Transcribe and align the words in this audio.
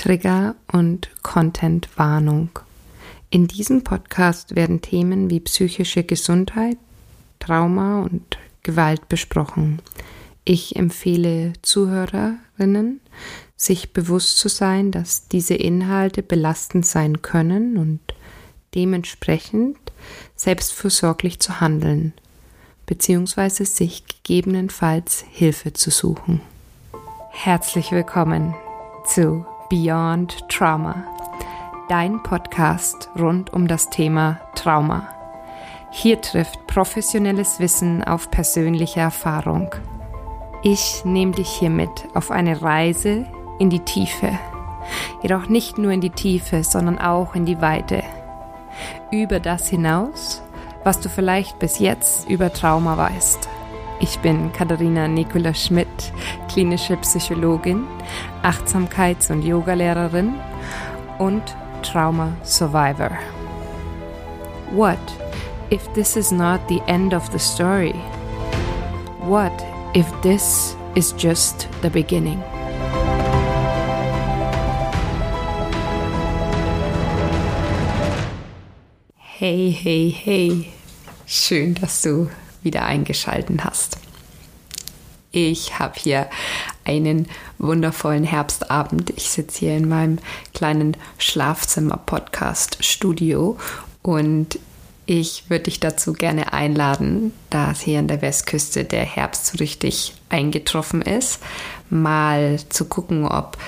Trigger 0.00 0.54
und 0.72 1.10
Content-Warnung. 1.22 2.48
In 3.28 3.48
diesem 3.48 3.84
Podcast 3.84 4.56
werden 4.56 4.80
Themen 4.80 5.28
wie 5.28 5.40
psychische 5.40 6.04
Gesundheit, 6.04 6.78
Trauma 7.38 8.00
und 8.00 8.38
Gewalt 8.62 9.10
besprochen. 9.10 9.82
Ich 10.46 10.74
empfehle 10.76 11.52
Zuhörerinnen, 11.60 13.02
sich 13.56 13.92
bewusst 13.92 14.38
zu 14.38 14.48
sein, 14.48 14.90
dass 14.90 15.28
diese 15.28 15.52
Inhalte 15.52 16.22
belastend 16.22 16.86
sein 16.86 17.20
können 17.20 17.76
und 17.76 18.00
dementsprechend 18.74 19.76
selbstfürsorglich 20.34 21.40
zu 21.40 21.60
handeln, 21.60 22.14
beziehungsweise 22.86 23.66
sich 23.66 24.04
gegebenenfalls 24.06 25.26
Hilfe 25.30 25.74
zu 25.74 25.90
suchen. 25.90 26.40
Herzlich 27.32 27.92
willkommen 27.92 28.54
zu 29.04 29.44
Beyond 29.70 30.48
Trauma, 30.48 31.04
dein 31.88 32.20
Podcast 32.24 33.08
rund 33.16 33.52
um 33.52 33.68
das 33.68 33.88
Thema 33.88 34.40
Trauma. 34.56 35.06
Hier 35.92 36.20
trifft 36.20 36.66
professionelles 36.66 37.60
Wissen 37.60 38.02
auf 38.02 38.32
persönliche 38.32 38.98
Erfahrung. 38.98 39.72
Ich 40.64 41.04
nehme 41.04 41.30
dich 41.30 41.48
hiermit 41.48 42.08
auf 42.14 42.32
eine 42.32 42.60
Reise 42.60 43.26
in 43.60 43.70
die 43.70 43.78
Tiefe. 43.78 44.36
Jedoch 45.22 45.48
nicht 45.48 45.78
nur 45.78 45.92
in 45.92 46.00
die 46.00 46.10
Tiefe, 46.10 46.64
sondern 46.64 46.98
auch 46.98 47.36
in 47.36 47.46
die 47.46 47.60
Weite. 47.60 48.02
Über 49.12 49.38
das 49.38 49.68
hinaus, 49.68 50.42
was 50.82 50.98
du 50.98 51.08
vielleicht 51.08 51.60
bis 51.60 51.78
jetzt 51.78 52.28
über 52.28 52.52
Trauma 52.52 52.96
weißt. 52.96 53.48
Ich 54.02 54.18
bin 54.20 54.50
Katharina 54.54 55.06
Nicola 55.06 55.52
Schmidt, 55.52 56.12
klinische 56.48 56.96
Psychologin, 56.96 57.86
Achtsamkeits- 58.42 59.30
und 59.30 59.42
Yogalehrerin 59.42 60.34
und 61.18 61.42
Trauma 61.82 62.32
Survivor. 62.42 63.10
What 64.72 64.98
if 65.70 65.86
this 65.92 66.16
is 66.16 66.32
not 66.32 66.60
the 66.68 66.80
end 66.86 67.12
of 67.12 67.30
the 67.30 67.38
story? 67.38 67.94
What 69.20 69.52
if 69.94 70.06
this 70.22 70.74
is 70.94 71.14
just 71.18 71.68
the 71.82 71.90
beginning? 71.90 72.42
Hey, 79.18 79.70
hey, 79.70 80.08
hey. 80.08 80.72
Schön, 81.26 81.74
dass 81.74 82.02
du 82.02 82.28
wieder 82.62 82.84
eingeschalten 82.84 83.64
hast. 83.64 83.96
Ich 85.32 85.78
habe 85.78 85.94
hier 85.96 86.28
einen 86.84 87.28
wundervollen 87.58 88.24
Herbstabend. 88.24 89.10
Ich 89.10 89.30
sitze 89.30 89.60
hier 89.60 89.76
in 89.76 89.88
meinem 89.88 90.18
kleinen 90.54 90.96
Schlafzimmer-Podcast-Studio 91.18 93.56
und 94.02 94.58
ich 95.06 95.44
würde 95.48 95.64
dich 95.64 95.80
dazu 95.80 96.12
gerne 96.12 96.52
einladen, 96.52 97.32
da 97.48 97.72
hier 97.74 97.98
an 97.98 98.08
der 98.08 98.20
Westküste 98.22 98.84
der 98.84 99.04
Herbst 99.04 99.46
so 99.46 99.58
richtig 99.58 100.14
eingetroffen 100.28 101.02
ist, 101.02 101.40
mal 101.90 102.60
zu 102.68 102.84
gucken, 102.84 103.26
ob 103.26 103.58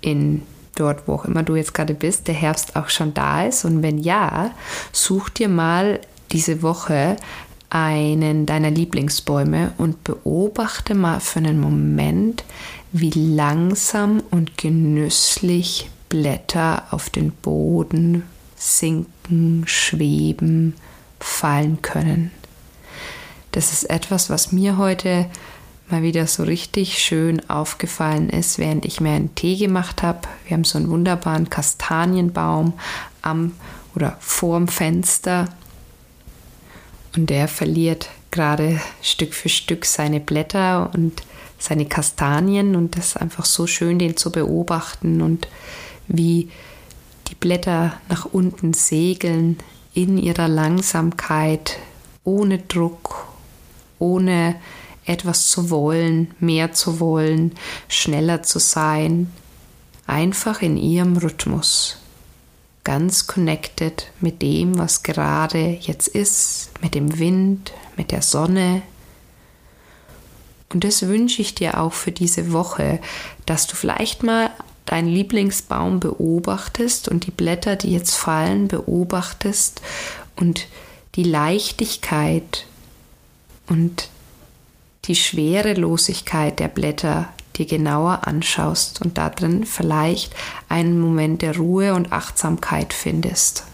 in 0.00 0.42
dort, 0.74 1.06
wo 1.06 1.14
auch 1.14 1.24
immer 1.24 1.42
du 1.42 1.56
jetzt 1.56 1.74
gerade 1.74 1.94
bist, 1.94 2.28
der 2.28 2.34
Herbst 2.34 2.76
auch 2.76 2.88
schon 2.88 3.14
da 3.14 3.46
ist. 3.46 3.64
Und 3.64 3.82
wenn 3.82 3.98
ja, 3.98 4.52
such 4.92 5.28
dir 5.28 5.48
mal 5.48 6.00
diese 6.32 6.62
Woche 6.62 7.16
einen 7.72 8.44
deiner 8.44 8.70
Lieblingsbäume 8.70 9.72
und 9.78 10.04
beobachte 10.04 10.94
mal 10.94 11.20
für 11.20 11.38
einen 11.38 11.58
Moment, 11.58 12.44
wie 12.92 13.10
langsam 13.10 14.22
und 14.30 14.58
genüsslich 14.58 15.90
Blätter 16.10 16.84
auf 16.90 17.08
den 17.08 17.30
Boden 17.30 18.24
sinken, 18.56 19.64
schweben, 19.66 20.74
fallen 21.18 21.80
können. 21.80 22.30
Das 23.52 23.72
ist 23.72 23.84
etwas, 23.84 24.28
was 24.28 24.52
mir 24.52 24.76
heute 24.76 25.26
mal 25.88 26.02
wieder 26.02 26.26
so 26.26 26.42
richtig 26.42 26.98
schön 26.98 27.48
aufgefallen 27.48 28.28
ist, 28.28 28.58
während 28.58 28.84
ich 28.84 29.00
mir 29.00 29.12
einen 29.12 29.34
Tee 29.34 29.56
gemacht 29.56 30.02
habe. 30.02 30.20
Wir 30.46 30.54
haben 30.54 30.64
so 30.64 30.76
einen 30.76 30.90
wunderbaren 30.90 31.48
Kastanienbaum 31.48 32.74
am 33.22 33.52
oder 33.94 34.16
vorm 34.20 34.68
Fenster 34.68 35.48
und 37.16 37.30
der 37.30 37.48
verliert 37.48 38.08
gerade 38.30 38.80
Stück 39.02 39.34
für 39.34 39.48
Stück 39.48 39.84
seine 39.84 40.20
Blätter 40.20 40.90
und 40.94 41.22
seine 41.58 41.86
Kastanien. 41.86 42.74
Und 42.74 42.96
das 42.96 43.08
ist 43.08 43.16
einfach 43.16 43.44
so 43.44 43.66
schön, 43.66 43.98
den 43.98 44.16
zu 44.16 44.32
beobachten 44.32 45.20
und 45.20 45.48
wie 46.08 46.50
die 47.28 47.34
Blätter 47.34 47.94
nach 48.08 48.24
unten 48.24 48.72
segeln 48.72 49.58
in 49.94 50.18
ihrer 50.18 50.48
Langsamkeit, 50.48 51.78
ohne 52.24 52.58
Druck, 52.58 53.28
ohne 53.98 54.56
etwas 55.04 55.48
zu 55.48 55.70
wollen, 55.70 56.32
mehr 56.38 56.72
zu 56.72 57.00
wollen, 57.00 57.52
schneller 57.88 58.42
zu 58.42 58.58
sein, 58.58 59.30
einfach 60.06 60.62
in 60.62 60.76
ihrem 60.76 61.16
Rhythmus 61.16 62.01
ganz 62.84 63.26
connected 63.26 64.08
mit 64.20 64.42
dem, 64.42 64.78
was 64.78 65.02
gerade 65.02 65.78
jetzt 65.80 66.08
ist, 66.08 66.70
mit 66.80 66.94
dem 66.94 67.18
Wind, 67.18 67.72
mit 67.96 68.10
der 68.10 68.22
Sonne. 68.22 68.82
Und 70.72 70.84
das 70.84 71.06
wünsche 71.06 71.42
ich 71.42 71.54
dir 71.54 71.78
auch 71.78 71.92
für 71.92 72.12
diese 72.12 72.52
Woche, 72.52 73.00
dass 73.46 73.66
du 73.66 73.76
vielleicht 73.76 74.22
mal 74.22 74.50
deinen 74.86 75.08
Lieblingsbaum 75.08 76.00
beobachtest 76.00 77.08
und 77.08 77.26
die 77.26 77.30
Blätter, 77.30 77.76
die 77.76 77.92
jetzt 77.92 78.14
fallen, 78.14 78.68
beobachtest 78.68 79.80
und 80.36 80.66
die 81.14 81.22
Leichtigkeit 81.22 82.66
und 83.68 84.08
die 85.04 85.14
Schwerelosigkeit 85.14 86.58
der 86.58 86.68
Blätter 86.68 87.28
dir 87.56 87.66
genauer 87.66 88.26
anschaust 88.26 89.02
und 89.02 89.18
darin 89.18 89.64
vielleicht 89.64 90.34
einen 90.68 91.00
Moment 91.00 91.42
der 91.42 91.56
Ruhe 91.56 91.94
und 91.94 92.12
Achtsamkeit 92.12 92.92
findest. 92.92 93.64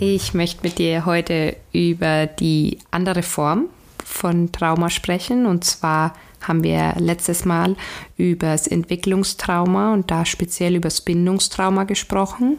Ich 0.00 0.34
möchte 0.34 0.62
mit 0.62 0.78
dir 0.78 1.06
heute 1.06 1.56
über 1.72 2.26
die 2.26 2.78
andere 2.90 3.22
Form 3.22 3.66
von 4.04 4.52
Trauma 4.52 4.90
sprechen. 4.90 5.46
Und 5.46 5.64
zwar 5.64 6.14
haben 6.42 6.62
wir 6.62 6.94
letztes 6.98 7.44
Mal 7.44 7.76
über 8.16 8.48
das 8.48 8.66
Entwicklungstrauma 8.66 9.94
und 9.94 10.10
da 10.10 10.26
speziell 10.26 10.76
über 10.76 10.88
das 10.88 11.00
Bindungstrauma 11.00 11.84
gesprochen. 11.84 12.58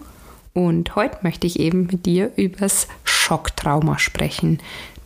Und 0.56 0.96
heute 0.96 1.18
möchte 1.22 1.46
ich 1.48 1.60
eben 1.60 1.88
mit 1.88 2.06
dir 2.06 2.32
übers 2.38 2.88
Schocktrauma 3.04 4.00
sprechen. 4.00 4.60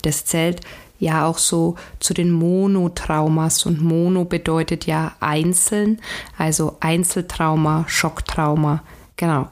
Das 0.03 0.23
zählt 0.23 0.61
ja 0.99 1.25
auch 1.25 1.39
so 1.39 1.75
zu 1.99 2.13
den 2.13 2.31
Monotraumas 2.31 3.65
und 3.65 3.81
Mono 3.81 4.25
bedeutet 4.25 4.85
ja 4.85 5.15
einzeln, 5.19 5.99
also 6.37 6.77
Einzeltrauma, 6.81 7.85
Schocktrauma. 7.87 8.83
Genau. 9.17 9.47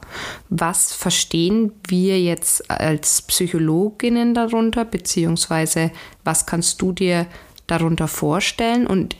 Was 0.50 0.94
verstehen 0.94 1.72
wir 1.88 2.20
jetzt 2.20 2.70
als 2.70 3.22
Psychologinnen 3.22 4.34
darunter, 4.34 4.84
beziehungsweise 4.84 5.90
was 6.22 6.46
kannst 6.46 6.80
du 6.80 6.92
dir 6.92 7.26
darunter 7.66 8.06
vorstellen? 8.06 8.86
Und 8.86 9.16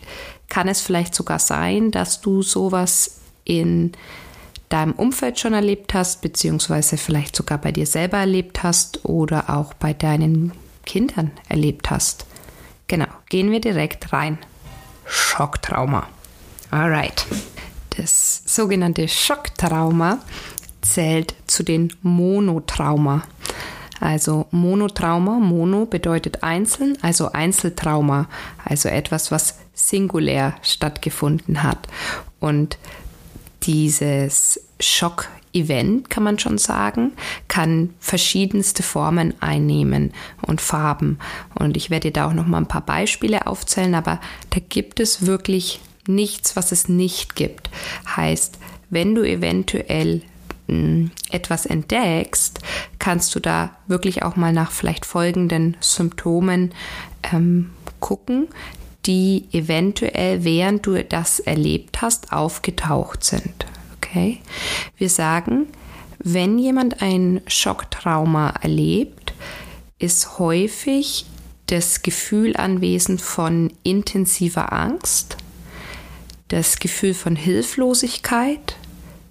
kann 0.48 0.68
es 0.68 0.80
vielleicht 0.80 1.14
sogar 1.14 1.40
sein, 1.40 1.90
dass 1.90 2.20
du 2.20 2.42
sowas 2.42 3.20
in 3.44 3.92
deinem 4.68 4.92
Umfeld 4.92 5.38
schon 5.38 5.54
erlebt 5.54 5.94
hast, 5.94 6.20
beziehungsweise 6.20 6.96
vielleicht 6.96 7.36
sogar 7.36 7.58
bei 7.58 7.72
dir 7.72 7.86
selber 7.86 8.18
erlebt 8.18 8.62
hast 8.62 9.04
oder 9.04 9.50
auch 9.50 9.74
bei 9.74 9.92
deinen 9.92 10.52
Kindern 10.84 11.30
erlebt 11.48 11.90
hast. 11.90 12.26
Genau, 12.86 13.06
gehen 13.28 13.50
wir 13.50 13.60
direkt 13.60 14.12
rein. 14.12 14.38
Schocktrauma. 15.04 16.06
Alright. 16.70 17.26
Das 17.96 18.42
sogenannte 18.46 19.08
Schocktrauma 19.08 20.18
zählt 20.80 21.34
zu 21.46 21.62
den 21.62 21.92
Monotrauma. 22.02 23.24
Also 24.00 24.46
Monotrauma, 24.50 25.40
Mono 25.40 25.86
bedeutet 25.86 26.42
einzeln, 26.42 26.96
also 27.02 27.32
Einzeltrauma, 27.32 28.28
also 28.64 28.88
etwas, 28.88 29.32
was 29.32 29.58
singulär 29.74 30.54
stattgefunden 30.62 31.62
hat. 31.62 31.88
Und 32.38 32.78
dieses 33.62 34.60
Schock-Event, 34.80 36.10
kann 36.10 36.22
man 36.22 36.38
schon 36.38 36.58
sagen, 36.58 37.12
kann 37.48 37.90
verschiedenste 38.00 38.82
Formen 38.82 39.34
einnehmen 39.40 40.12
und 40.42 40.60
Farben. 40.60 41.18
Und 41.58 41.76
ich 41.76 41.90
werde 41.90 42.10
da 42.10 42.28
auch 42.28 42.34
noch 42.34 42.46
mal 42.46 42.58
ein 42.58 42.68
paar 42.68 42.84
Beispiele 42.84 43.46
aufzählen, 43.46 43.94
aber 43.94 44.20
da 44.50 44.60
gibt 44.66 45.00
es 45.00 45.26
wirklich 45.26 45.80
nichts, 46.06 46.56
was 46.56 46.72
es 46.72 46.88
nicht 46.88 47.36
gibt. 47.36 47.70
Heißt, 48.16 48.58
wenn 48.90 49.14
du 49.14 49.22
eventuell 49.22 50.22
hm, 50.66 51.10
etwas 51.30 51.66
entdeckst, 51.66 52.60
kannst 52.98 53.34
du 53.34 53.40
da 53.40 53.76
wirklich 53.86 54.22
auch 54.22 54.36
mal 54.36 54.52
nach 54.52 54.70
vielleicht 54.70 55.06
folgenden 55.06 55.76
Symptomen 55.80 56.72
ähm, 57.32 57.70
gucken, 58.00 58.48
die 59.06 59.46
eventuell, 59.52 60.44
während 60.44 60.86
du 60.86 61.02
das 61.02 61.40
erlebt 61.40 62.02
hast, 62.02 62.32
aufgetaucht 62.32 63.24
sind. 63.24 63.66
Okay? 63.96 64.40
Wir 64.96 65.08
sagen, 65.08 65.66
wenn 66.18 66.58
jemand 66.58 67.00
ein 67.00 67.40
Schocktrauma 67.46 68.54
erlebt, 68.60 69.32
ist 69.98 70.38
häufig 70.38 71.26
das 71.66 72.02
Gefühl 72.02 72.56
anwesend 72.56 73.20
von 73.20 73.72
intensiver 73.82 74.72
Angst, 74.72 75.36
das 76.48 76.78
Gefühl 76.78 77.14
von 77.14 77.36
Hilflosigkeit, 77.36 78.76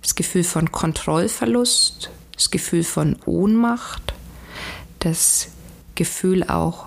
das 0.01 0.15
Gefühl 0.15 0.43
von 0.43 0.71
Kontrollverlust, 0.71 2.11
das 2.33 2.51
Gefühl 2.51 2.83
von 2.83 3.17
Ohnmacht, 3.25 4.13
das 4.99 5.49
Gefühl 5.95 6.43
auch 6.43 6.86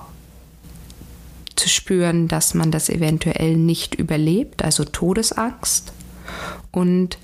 zu 1.69 2.29
dass 2.29 2.55
man 2.55 2.71
das 2.71 2.89
eventuell 2.89 3.57
nicht 3.57 3.95
überlebt, 3.95 4.65
also 4.65 4.85
Todesangst. 4.85 5.93
Und 6.71 7.19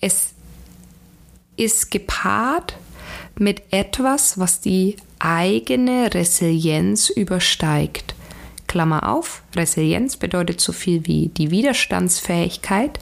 es 0.00 0.32
ist 1.56 1.90
gepaart 1.90 2.76
mit 3.38 3.62
etwas, 3.70 4.38
was 4.38 4.60
die 4.60 4.96
eigene 5.18 6.12
Resilienz 6.12 7.10
übersteigt. 7.10 8.14
Klammer 8.66 9.08
auf, 9.08 9.42
Resilienz 9.54 10.16
bedeutet 10.16 10.60
so 10.60 10.72
viel 10.72 11.06
wie 11.06 11.28
die 11.28 11.50
Widerstandsfähigkeit 11.50 12.98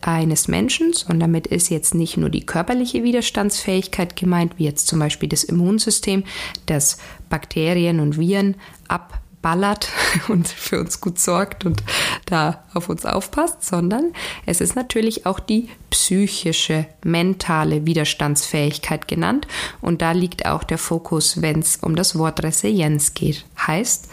eines 0.00 0.48
Menschen 0.48 0.92
und 1.08 1.20
damit 1.20 1.46
ist 1.46 1.70
jetzt 1.70 1.94
nicht 1.94 2.16
nur 2.16 2.30
die 2.30 2.46
körperliche 2.46 3.02
Widerstandsfähigkeit 3.02 4.16
gemeint, 4.16 4.58
wie 4.58 4.64
jetzt 4.64 4.86
zum 4.86 4.98
Beispiel 4.98 5.28
das 5.28 5.44
Immunsystem, 5.44 6.24
das 6.66 6.98
Bakterien 7.30 8.00
und 8.00 8.18
Viren 8.18 8.56
ab 8.86 9.20
ballert 9.42 9.88
und 10.28 10.48
für 10.48 10.80
uns 10.80 11.00
gut 11.00 11.18
sorgt 11.18 11.64
und 11.64 11.82
da 12.26 12.64
auf 12.74 12.88
uns 12.88 13.06
aufpasst, 13.06 13.64
sondern 13.64 14.12
es 14.46 14.60
ist 14.60 14.76
natürlich 14.76 15.26
auch 15.26 15.40
die 15.40 15.68
psychische, 15.90 16.86
mentale 17.04 17.86
Widerstandsfähigkeit 17.86 19.08
genannt 19.08 19.46
und 19.80 20.02
da 20.02 20.12
liegt 20.12 20.46
auch 20.46 20.64
der 20.64 20.78
Fokus, 20.78 21.42
wenn 21.42 21.60
es 21.60 21.76
um 21.76 21.96
das 21.96 22.18
Wort 22.18 22.42
Resilienz 22.42 23.14
geht. 23.14 23.44
Heißt, 23.66 24.08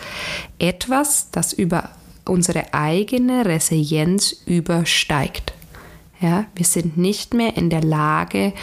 etwas, 0.60 1.32
das 1.32 1.54
über 1.54 1.90
unsere 2.26 2.74
eigene 2.74 3.46
Resilienz 3.46 4.36
übersteigt. 4.46 5.54
Ja, 6.22 6.46
wir 6.56 6.66
sind 6.66 6.98
nicht 6.98 7.34
mehr 7.34 7.56
in 7.58 7.70
der 7.70 7.84
Lage, 7.84 8.54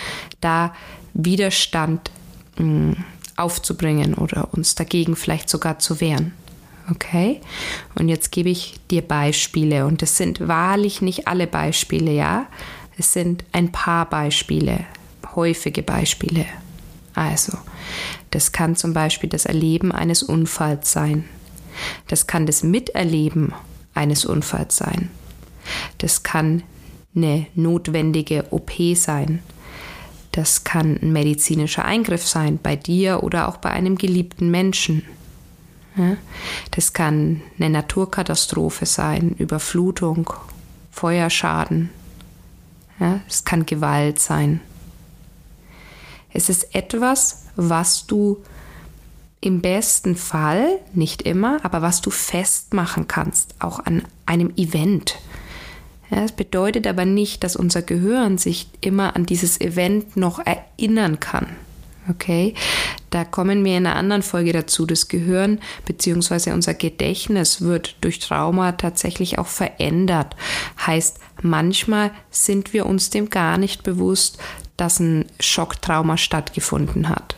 da 0.41 0.75
Widerstand 1.14 2.11
mh, 2.56 2.64
hm, 2.64 2.97
aufzubringen 3.37 4.14
oder 4.14 4.49
uns 4.53 4.75
dagegen 4.75 5.17
vielleicht 5.17 5.49
sogar 5.49 5.79
zu 5.79 6.00
wehren. 6.00 6.32
Okay? 6.93 7.41
Und 7.94 8.09
jetzt 8.09 8.33
gebe 8.33 8.50
ich 8.50 8.79
dir 8.91 9.03
Beispiele 9.03 9.87
und 9.87 10.03
es 10.03 10.17
sind 10.17 10.47
wahrlich 10.47 11.00
nicht 11.00 11.27
alle 11.27 11.47
Beispiele, 11.47 12.12
ja? 12.12 12.47
Es 12.99 13.12
sind 13.15 13.44
ein 13.53 13.73
paar 13.73 14.09
Beispiele, 14.09 14.85
häufige 15.35 15.83
Beispiele. 15.83 16.44
Also, 17.15 17.56
das 18.31 18.53
kann 18.53 18.77
zum 18.77 18.93
Beispiel 18.93 19.31
das 19.31 19.47
Erleben 19.47 19.93
eines 19.93 20.23
Unfalls 20.23 20.93
sein. 20.93 21.25
Das 22.09 22.27
kann 22.27 22.47
das 22.47 22.62
Miterleben 22.62 23.55
eines 23.95 24.25
Unfalls 24.27 24.77
sein. 24.77 25.11
Das 25.99 26.23
kann 26.23 26.62
eine 27.15 27.47
notwendige 27.55 28.45
OP 28.50 28.73
sein. 28.95 29.41
Das 30.33 30.65
kann 30.65 30.99
ein 31.03 31.12
medizinischer 31.12 31.85
Eingriff 31.85 32.27
sein, 32.27 32.59
bei 32.62 32.77
dir 32.77 33.23
oder 33.23 33.49
auch 33.49 33.59
bei 33.59 33.71
einem 33.71 33.97
geliebten 33.97 34.50
Menschen. 34.50 35.03
Das 36.71 36.93
kann 36.93 37.43
eine 37.59 37.71
Naturkatastrophe 37.71 38.87
sein, 38.87 39.35
Überflutung, 39.39 40.33
Feuerschaden. 40.91 41.91
Es 43.29 43.44
kann 43.44 43.67
Gewalt 43.67 44.21
sein. 44.21 44.61
Es 46.33 46.49
ist 46.49 46.75
etwas, 46.75 47.44
was 47.56 48.06
du 48.06 48.43
im 49.41 49.61
besten 49.61 50.15
Fall, 50.17 50.79
nicht 50.94 51.23
immer, 51.23 51.65
aber 51.65 51.83
was 51.83 52.00
du 52.00 52.11
festmachen 52.11 53.09
kannst, 53.09 53.56
auch 53.59 53.81
an 53.81 54.05
einem 54.25 54.53
Event. 54.56 55.19
Ja, 56.11 56.23
es 56.25 56.33
bedeutet 56.33 56.87
aber 56.87 57.05
nicht, 57.05 57.43
dass 57.43 57.56
unser 57.56 57.83
Gehirn 57.83 58.38
sich 58.38 58.69
immer 58.81 59.17
an 59.17 59.27
dieses 59.27 59.61
Event 59.61 60.17
noch 60.17 60.38
erinnern 60.38 61.19
kann. 61.21 61.49
Okay, 62.08 62.54
da 63.10 63.25
kommen 63.25 63.64
wir 63.64 63.76
in 63.76 63.87
einer 63.87 63.96
anderen 63.96 64.22
Folge 64.22 64.52
dazu. 64.52 64.87
Das 64.87 65.06
Gehirn 65.06 65.60
bzw. 65.84 66.50
unser 66.52 66.75
Gedächtnis 66.75 67.60
wird 67.60 67.96
durch 68.00 68.19
Trauma 68.19 68.72
tatsächlich 68.72 69.38
auch 69.38 69.46
verändert. 69.46 70.34
Heißt, 70.84 71.20
manchmal 71.43 72.10
sind 72.31 72.72
wir 72.72 72.87
uns 72.87 73.10
dem 73.10 73.31
gar 73.31 73.56
nicht 73.56 73.84
bewusst, 73.84 74.38
dass 74.76 74.99
ein 74.99 75.26
Schocktrauma 75.38 76.16
stattgefunden 76.16 77.08
hat. 77.08 77.37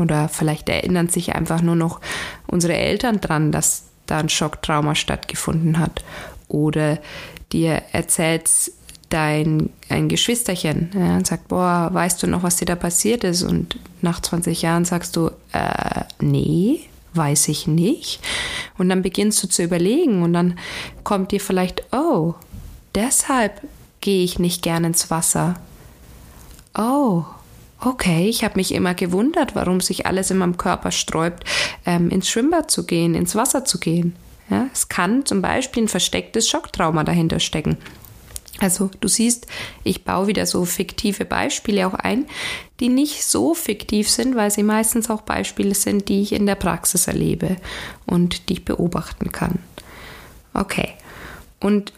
Oder 0.00 0.28
vielleicht 0.28 0.68
erinnern 0.68 1.08
sich 1.08 1.34
einfach 1.34 1.62
nur 1.62 1.76
noch 1.76 2.00
unsere 2.46 2.74
Eltern 2.74 3.20
dran, 3.20 3.52
dass 3.52 3.84
da 4.06 4.18
ein 4.18 4.28
Schocktrauma 4.28 4.94
stattgefunden 4.94 5.78
hat. 5.78 6.04
Oder 6.48 6.98
dir 7.52 7.82
erzählt 7.92 8.48
dein 9.12 9.70
ein 9.88 10.08
Geschwisterchen 10.08 10.90
ja, 10.94 11.16
und 11.16 11.26
sagt, 11.26 11.48
boah, 11.48 11.90
weißt 11.92 12.22
du 12.22 12.26
noch, 12.26 12.42
was 12.42 12.56
dir 12.56 12.64
da 12.64 12.76
passiert 12.76 13.24
ist? 13.24 13.42
Und 13.42 13.78
nach 14.00 14.20
20 14.20 14.62
Jahren 14.62 14.84
sagst 14.84 15.16
du, 15.16 15.30
äh, 15.52 16.04
nee, 16.20 16.80
weiß 17.14 17.48
ich 17.48 17.66
nicht. 17.66 18.20
Und 18.78 18.88
dann 18.88 19.02
beginnst 19.02 19.42
du 19.42 19.48
zu 19.48 19.62
überlegen 19.62 20.22
und 20.22 20.32
dann 20.32 20.58
kommt 21.04 21.32
dir 21.32 21.40
vielleicht, 21.40 21.92
oh, 21.92 22.34
deshalb 22.94 23.60
gehe 24.00 24.24
ich 24.24 24.38
nicht 24.38 24.62
gern 24.62 24.84
ins 24.84 25.10
Wasser. 25.10 25.56
Oh, 26.76 27.24
okay, 27.80 28.28
ich 28.28 28.44
habe 28.44 28.56
mich 28.56 28.72
immer 28.72 28.94
gewundert, 28.94 29.54
warum 29.54 29.80
sich 29.80 30.06
alles 30.06 30.30
in 30.30 30.38
meinem 30.38 30.56
Körper 30.56 30.90
sträubt, 30.90 31.44
ähm, 31.84 32.08
ins 32.10 32.28
Schwimmbad 32.28 32.70
zu 32.70 32.86
gehen, 32.86 33.14
ins 33.14 33.34
Wasser 33.34 33.64
zu 33.64 33.78
gehen. 33.78 34.16
Ja, 34.50 34.66
es 34.72 34.88
kann 34.88 35.24
zum 35.24 35.40
Beispiel 35.40 35.84
ein 35.84 35.88
verstecktes 35.88 36.48
Schocktrauma 36.48 37.04
dahinter 37.04 37.40
stecken. 37.40 37.78
Also 38.62 38.90
du 39.00 39.08
siehst, 39.08 39.46
ich 39.82 40.04
baue 40.04 40.28
wieder 40.28 40.46
so 40.46 40.64
fiktive 40.64 41.24
Beispiele 41.24 41.86
auch 41.86 41.94
ein, 41.94 42.26
die 42.80 42.88
nicht 42.88 43.24
so 43.24 43.54
fiktiv 43.54 44.08
sind, 44.08 44.36
weil 44.36 44.50
sie 44.50 44.62
meistens 44.62 45.10
auch 45.10 45.22
Beispiele 45.22 45.74
sind, 45.74 46.08
die 46.08 46.22
ich 46.22 46.32
in 46.32 46.46
der 46.46 46.54
Praxis 46.54 47.08
erlebe 47.08 47.56
und 48.06 48.48
die 48.48 48.54
ich 48.54 48.64
beobachten 48.64 49.32
kann. 49.32 49.58
Okay, 50.54 50.90
und 51.60 51.92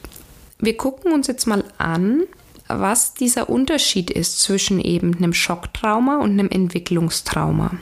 wir 0.58 0.76
gucken 0.76 1.12
uns 1.12 1.26
jetzt 1.26 1.46
mal 1.46 1.64
an, 1.76 2.22
was 2.66 3.12
dieser 3.12 3.50
Unterschied 3.50 4.10
ist 4.10 4.40
zwischen 4.40 4.80
eben 4.80 5.14
einem 5.14 5.34
Schocktrauma 5.34 6.18
und 6.18 6.32
einem 6.32 6.48
Entwicklungstrauma 6.48 7.72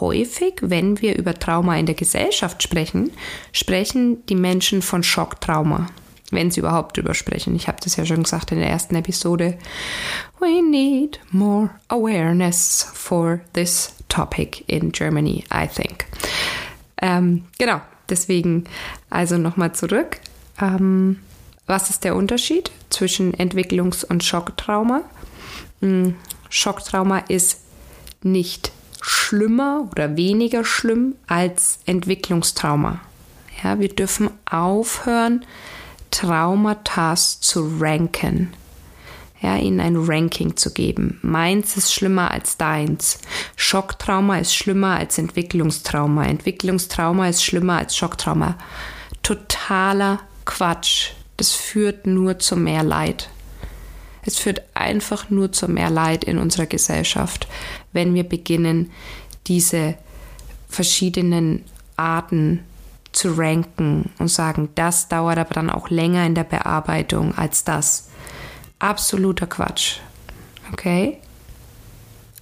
häufig, 0.00 0.54
wenn 0.60 1.00
wir 1.00 1.16
über 1.16 1.34
Trauma 1.34 1.76
in 1.76 1.86
der 1.86 1.94
Gesellschaft 1.94 2.62
sprechen, 2.62 3.12
sprechen 3.52 4.24
die 4.26 4.34
Menschen 4.34 4.82
von 4.82 5.02
Schocktrauma. 5.02 5.86
Wenn 6.30 6.50
sie 6.50 6.60
überhaupt 6.60 6.96
drüber 6.96 7.14
sprechen. 7.14 7.54
Ich 7.54 7.68
habe 7.68 7.78
das 7.82 7.96
ja 7.96 8.06
schon 8.06 8.22
gesagt 8.22 8.50
in 8.50 8.58
der 8.58 8.70
ersten 8.70 8.96
Episode. 8.96 9.58
We 10.40 10.62
need 10.62 11.20
more 11.30 11.70
awareness 11.88 12.86
for 12.92 13.40
this 13.52 13.92
topic 14.08 14.64
in 14.66 14.90
Germany, 14.90 15.44
I 15.52 15.68
think. 15.68 16.06
Ähm, 17.00 17.44
genau, 17.58 17.80
deswegen 18.08 18.64
also 19.10 19.36
nochmal 19.38 19.74
zurück. 19.74 20.18
Ähm, 20.60 21.20
was 21.66 21.90
ist 21.90 22.04
der 22.04 22.16
Unterschied 22.16 22.70
zwischen 22.90 23.34
Entwicklungs- 23.34 24.04
und 24.04 24.22
Schocktrauma? 24.22 25.02
Hm, 25.80 26.14
Schocktrauma 26.48 27.18
ist 27.28 27.60
nicht 28.22 28.72
schlimmer 29.00 29.88
oder 29.90 30.16
weniger 30.16 30.64
schlimm 30.64 31.14
als 31.26 31.78
Entwicklungstrauma. 31.86 33.00
Ja, 33.62 33.78
wir 33.78 33.88
dürfen 33.88 34.30
aufhören, 34.50 35.44
Traumata 36.14 37.16
zu 37.16 37.78
ranken. 37.80 38.54
Ja, 39.42 39.56
ihnen 39.56 39.80
ein 39.80 39.96
Ranking 39.96 40.56
zu 40.56 40.72
geben. 40.72 41.18
Meins 41.22 41.76
ist 41.76 41.92
schlimmer 41.92 42.30
als 42.30 42.56
deins. 42.56 43.18
Schocktrauma 43.56 44.38
ist 44.38 44.54
schlimmer 44.54 44.96
als 44.96 45.18
Entwicklungstrauma. 45.18 46.24
Entwicklungstrauma 46.26 47.28
ist 47.28 47.44
schlimmer 47.44 47.78
als 47.78 47.96
Schocktrauma. 47.96 48.56
Totaler 49.24 50.20
Quatsch. 50.44 51.10
Das 51.36 51.52
führt 51.52 52.06
nur 52.06 52.38
zu 52.38 52.56
mehr 52.56 52.84
Leid. 52.84 53.28
Es 54.24 54.38
führt 54.38 54.62
einfach 54.72 55.30
nur 55.30 55.50
zu 55.50 55.66
mehr 55.68 55.90
Leid 55.90 56.22
in 56.22 56.38
unserer 56.38 56.66
Gesellschaft, 56.66 57.48
wenn 57.92 58.14
wir 58.14 58.24
beginnen, 58.24 58.92
diese 59.48 59.96
verschiedenen 60.68 61.64
Arten 61.96 62.60
zu 63.14 63.32
ranken 63.38 64.10
und 64.18 64.28
sagen, 64.28 64.70
das 64.74 65.08
dauert 65.08 65.38
aber 65.38 65.54
dann 65.54 65.70
auch 65.70 65.88
länger 65.88 66.26
in 66.26 66.34
der 66.34 66.44
Bearbeitung 66.44 67.36
als 67.36 67.64
das. 67.64 68.10
Absoluter 68.78 69.46
Quatsch. 69.46 69.98
Okay? 70.72 71.18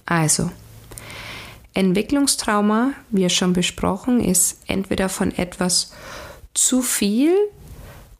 Also, 0.05 0.51
Entwicklungstrauma, 1.73 2.91
wie 3.09 3.29
schon 3.29 3.53
besprochen, 3.53 4.19
ist 4.19 4.61
entweder 4.67 5.09
von 5.09 5.31
etwas 5.35 5.93
zu 6.53 6.81
viel 6.81 7.33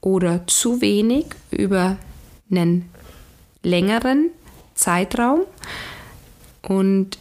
oder 0.01 0.47
zu 0.47 0.81
wenig 0.81 1.27
über 1.51 1.97
einen 2.49 2.89
längeren 3.61 4.29
Zeitraum 4.75 5.41
und 6.61 7.17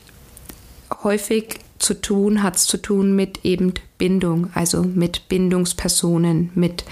häufig 1.03 1.61
zu 1.83 2.01
tun 2.01 2.43
hat 2.43 2.57
es 2.57 2.67
zu 2.67 2.79
tun 2.79 3.15
mit 3.17 3.45
eben 3.45 3.75
Bindung, 3.99 4.51
also 4.55 4.83
mit 4.83 5.29
Bindungspersonen, 5.29 6.51
mit 6.55 6.85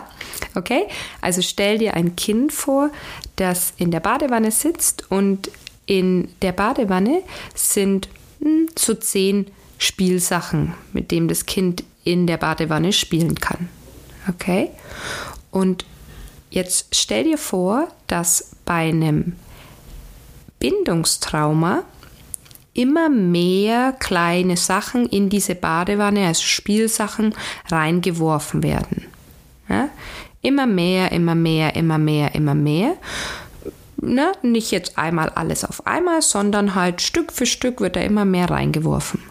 okay. 0.56 0.84
Also 1.22 1.42
stell 1.42 1.78
dir 1.78 1.94
ein 1.94 2.16
Kind 2.16 2.54
vor, 2.54 2.90
das 3.36 3.74
in 3.78 3.92
der 3.92 4.00
Badewanne 4.00 4.52
sitzt 4.52 5.10
und 5.12 5.50
in 5.86 6.30
der 6.42 6.52
Badewanne 6.52 7.24
sind 7.56 8.10
hm, 8.42 8.68
so 8.78 8.94
zehn 8.94 9.48
Spielsachen, 9.78 10.74
mit 10.94 11.12
dem 11.12 11.28
das 11.28 11.46
Kind 11.46 11.84
in 12.04 12.28
der 12.28 12.38
Badewanne 12.38 12.94
spielen 12.94 13.36
kann. 13.36 13.70
Okay? 14.28 14.70
Und 15.52 15.86
jetzt 16.50 16.96
stell 16.96 17.24
dir 17.24 17.38
vor, 17.38 17.88
dass 18.08 18.52
bei 18.66 18.90
einem 18.90 19.34
Bindungstrauma 20.60 21.84
immer 22.74 23.10
mehr 23.10 23.94
kleine 23.94 24.58
Sachen 24.58 25.06
in 25.08 25.30
diese 25.30 25.56
Badewanne 25.56 26.28
als 26.28 26.42
Spielsachen 26.42 27.34
reingeworfen 27.70 28.64
werden. 28.64 29.06
Ja? 29.68 29.90
Immer 30.42 30.68
mehr, 30.68 31.12
immer 31.12 31.36
mehr, 31.36 31.76
immer 31.76 31.98
mehr, 31.98 32.36
immer 32.36 32.56
mehr. 32.56 32.96
Ne? 33.98 34.32
Nicht 34.42 34.72
jetzt 34.72 34.98
einmal 34.98 35.30
alles 35.30 35.66
auf 35.66 35.86
einmal, 35.86 36.22
sondern 36.22 36.76
halt 36.76 37.02
Stück 37.02 37.34
für 37.34 37.46
Stück 37.46 37.82
wird 37.82 37.96
da 37.96 38.02
immer 38.02 38.26
mehr 38.26 38.50
reingeworfen. 38.50 39.22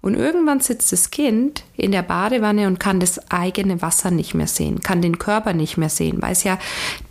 Und 0.00 0.14
irgendwann 0.14 0.60
sitzt 0.60 0.92
das 0.92 1.10
Kind 1.10 1.64
in 1.76 1.92
der 1.92 2.02
Badewanne 2.02 2.66
und 2.66 2.78
kann 2.78 3.00
das 3.00 3.30
eigene 3.30 3.82
Wasser 3.82 4.10
nicht 4.10 4.34
mehr 4.34 4.46
sehen, 4.46 4.80
kann 4.80 5.02
den 5.02 5.18
Körper 5.18 5.52
nicht 5.52 5.76
mehr 5.76 5.88
sehen, 5.88 6.22
weil 6.22 6.32
es 6.32 6.44
ja 6.44 6.58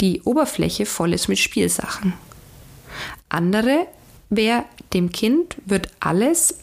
die 0.02 0.22
Oberfläche 0.24 0.86
voll 0.86 1.14
ist 1.14 1.28
mit 1.28 1.40
Spielsachen. 1.40 2.14
Andere, 3.30 3.88
wer 4.30 4.66
dem 4.94 5.12
Kind 5.12 5.58
wird 5.66 5.90
alles 6.00 6.60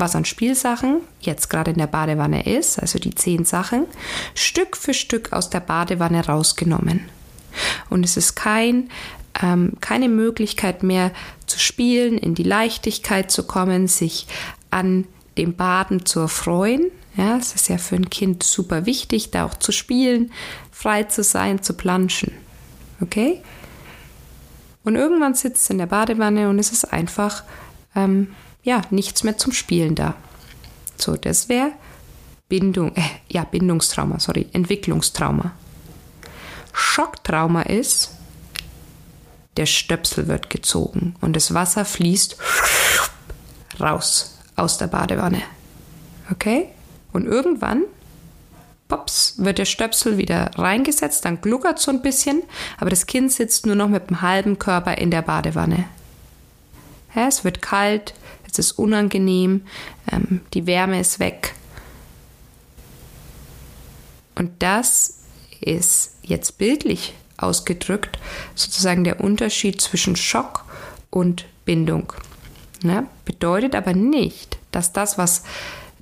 was 0.00 0.14
an 0.14 0.24
Spielsachen 0.24 1.00
jetzt 1.20 1.48
gerade 1.50 1.70
in 1.72 1.78
der 1.78 1.86
Badewanne 1.86 2.46
ist, 2.46 2.78
also 2.78 2.98
die 2.98 3.14
zehn 3.14 3.44
Sachen, 3.44 3.86
Stück 4.34 4.76
für 4.76 4.94
Stück 4.94 5.32
aus 5.32 5.50
der 5.50 5.60
Badewanne 5.60 6.26
rausgenommen. 6.26 7.08
Und 7.90 8.04
es 8.04 8.16
ist 8.16 8.34
kein, 8.34 8.90
ähm, 9.42 9.72
keine 9.80 10.08
Möglichkeit 10.08 10.82
mehr 10.82 11.10
zu 11.46 11.58
spielen, 11.58 12.18
in 12.18 12.34
die 12.34 12.44
Leichtigkeit 12.44 13.30
zu 13.30 13.44
kommen, 13.46 13.88
sich 13.88 14.26
an 14.70 15.06
dem 15.36 15.54
Baden 15.54 16.06
zu 16.06 16.20
erfreuen. 16.20 16.90
Ja, 17.16 17.36
es 17.36 17.54
ist 17.54 17.68
ja 17.68 17.78
für 17.78 17.96
ein 17.96 18.10
Kind 18.10 18.42
super 18.42 18.86
wichtig, 18.86 19.30
da 19.30 19.44
auch 19.44 19.54
zu 19.54 19.72
spielen, 19.72 20.32
frei 20.70 21.04
zu 21.04 21.22
sein, 21.24 21.62
zu 21.62 21.74
planschen. 21.74 22.32
Okay? 23.00 23.42
Und 24.84 24.96
irgendwann 24.96 25.34
sitzt 25.34 25.64
es 25.64 25.70
in 25.70 25.78
der 25.78 25.86
Badewanne 25.86 26.48
und 26.48 26.58
es 26.58 26.70
ist 26.70 26.84
einfach 26.92 27.42
ähm, 27.94 28.28
ja, 28.68 28.82
nichts 28.90 29.24
mehr 29.24 29.38
zum 29.38 29.52
Spielen 29.52 29.94
da. 29.94 30.14
So, 30.98 31.16
das 31.16 31.48
wäre 31.48 31.72
Bindung, 32.50 32.94
äh, 32.96 33.02
ja, 33.26 33.44
Bindungstrauma, 33.44 34.20
sorry, 34.20 34.46
Entwicklungstrauma. 34.52 35.52
Schocktrauma 36.74 37.62
ist, 37.62 38.10
der 39.56 39.64
Stöpsel 39.64 40.28
wird 40.28 40.50
gezogen 40.50 41.16
und 41.22 41.34
das 41.34 41.54
Wasser 41.54 41.86
fließt 41.86 42.36
raus 43.80 44.36
aus 44.54 44.76
der 44.76 44.88
Badewanne. 44.88 45.40
Okay? 46.30 46.68
Und 47.14 47.24
irgendwann, 47.24 47.84
pops, 48.88 49.36
wird 49.38 49.56
der 49.56 49.64
Stöpsel 49.64 50.18
wieder 50.18 50.50
reingesetzt, 50.56 51.24
dann 51.24 51.40
gluckert 51.40 51.78
so 51.78 51.90
ein 51.90 52.02
bisschen, 52.02 52.42
aber 52.76 52.90
das 52.90 53.06
Kind 53.06 53.32
sitzt 53.32 53.64
nur 53.64 53.76
noch 53.76 53.88
mit 53.88 54.10
dem 54.10 54.20
halben 54.20 54.58
Körper 54.58 54.98
in 54.98 55.10
der 55.10 55.22
Badewanne. 55.22 55.86
Ja, 57.14 57.28
es 57.28 57.44
wird 57.44 57.62
kalt, 57.62 58.12
es 58.58 58.72
unangenehm, 58.72 59.62
ähm, 60.10 60.40
die 60.54 60.66
Wärme 60.66 61.00
ist 61.00 61.18
weg. 61.18 61.54
Und 64.34 64.50
das 64.60 65.18
ist 65.60 66.16
jetzt 66.22 66.58
bildlich 66.58 67.14
ausgedrückt 67.36 68.18
sozusagen 68.54 69.04
der 69.04 69.20
Unterschied 69.20 69.80
zwischen 69.80 70.16
Schock 70.16 70.64
und 71.10 71.46
Bindung. 71.64 72.12
Ja, 72.82 73.04
bedeutet 73.24 73.74
aber 73.74 73.92
nicht, 73.92 74.58
dass 74.70 74.92
das, 74.92 75.18
was 75.18 75.42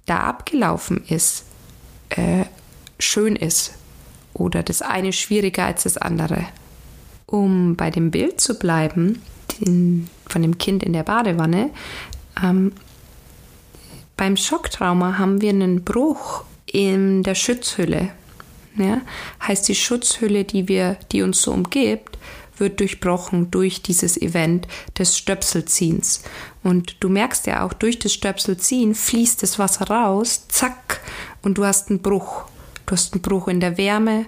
da 0.05 0.21
abgelaufen 0.21 1.05
ist, 1.09 1.45
äh, 2.11 2.45
schön 2.99 3.37
ist 3.37 3.73
oder 4.35 4.63
das 4.63 4.83
eine 4.83 5.13
schwieriger 5.13 5.65
als 5.65 5.85
das 5.85 5.97
andere. 5.97 6.45
Um 7.27 7.77
bei 7.77 7.91
dem 7.91 8.11
Bild 8.11 8.41
zu 8.41 8.59
bleiben, 8.59 9.23
den, 9.59 10.09
von 10.29 10.43
dem 10.43 10.59
Kind 10.59 10.83
in 10.83 10.93
der 10.93 11.03
Badewanne, 11.03 11.71
ähm, 12.43 12.73
beim 14.17 14.37
Schocktrauma 14.37 15.19
haben 15.19 15.41
wir 15.41 15.51
einen 15.51 15.85
Bruch 15.85 16.45
in 16.67 17.23
der 17.23 17.35
Schutzhülle. 17.35 18.11
Ja? 18.77 19.03
Heißt, 19.47 19.69
die 19.69 19.75
Schutzhülle, 19.75 20.45
die, 20.45 20.69
wir, 20.69 20.97
die 21.13 21.23
uns 21.23 21.43
so 21.43 21.53
umgibt, 21.53 22.19
wird 22.59 22.81
durchbrochen 22.81 23.51
durch 23.51 23.83
dieses 23.83 24.21
Event 24.21 24.67
des 24.99 25.19
Stöpselziehens. 25.19 26.23
Und 26.63 26.97
du 27.01 27.09
merkst 27.09 27.47
ja 27.47 27.65
auch, 27.65 27.73
durch 27.73 27.99
das 27.99 28.15
Stöpselziehen 28.15 28.95
fließt 28.95 29.43
das 29.43 29.59
Wasser 29.59 29.89
raus, 29.89 30.47
zack, 30.49 31.01
und 31.43 31.59
du 31.59 31.65
hast 31.65 31.91
einen 31.91 32.01
Bruch. 32.01 32.45
Du 32.87 32.93
hast 32.93 33.13
einen 33.13 33.23
Bruch 33.23 33.49
in 33.49 33.61
der 33.61 33.77
Wärme, 33.77 34.27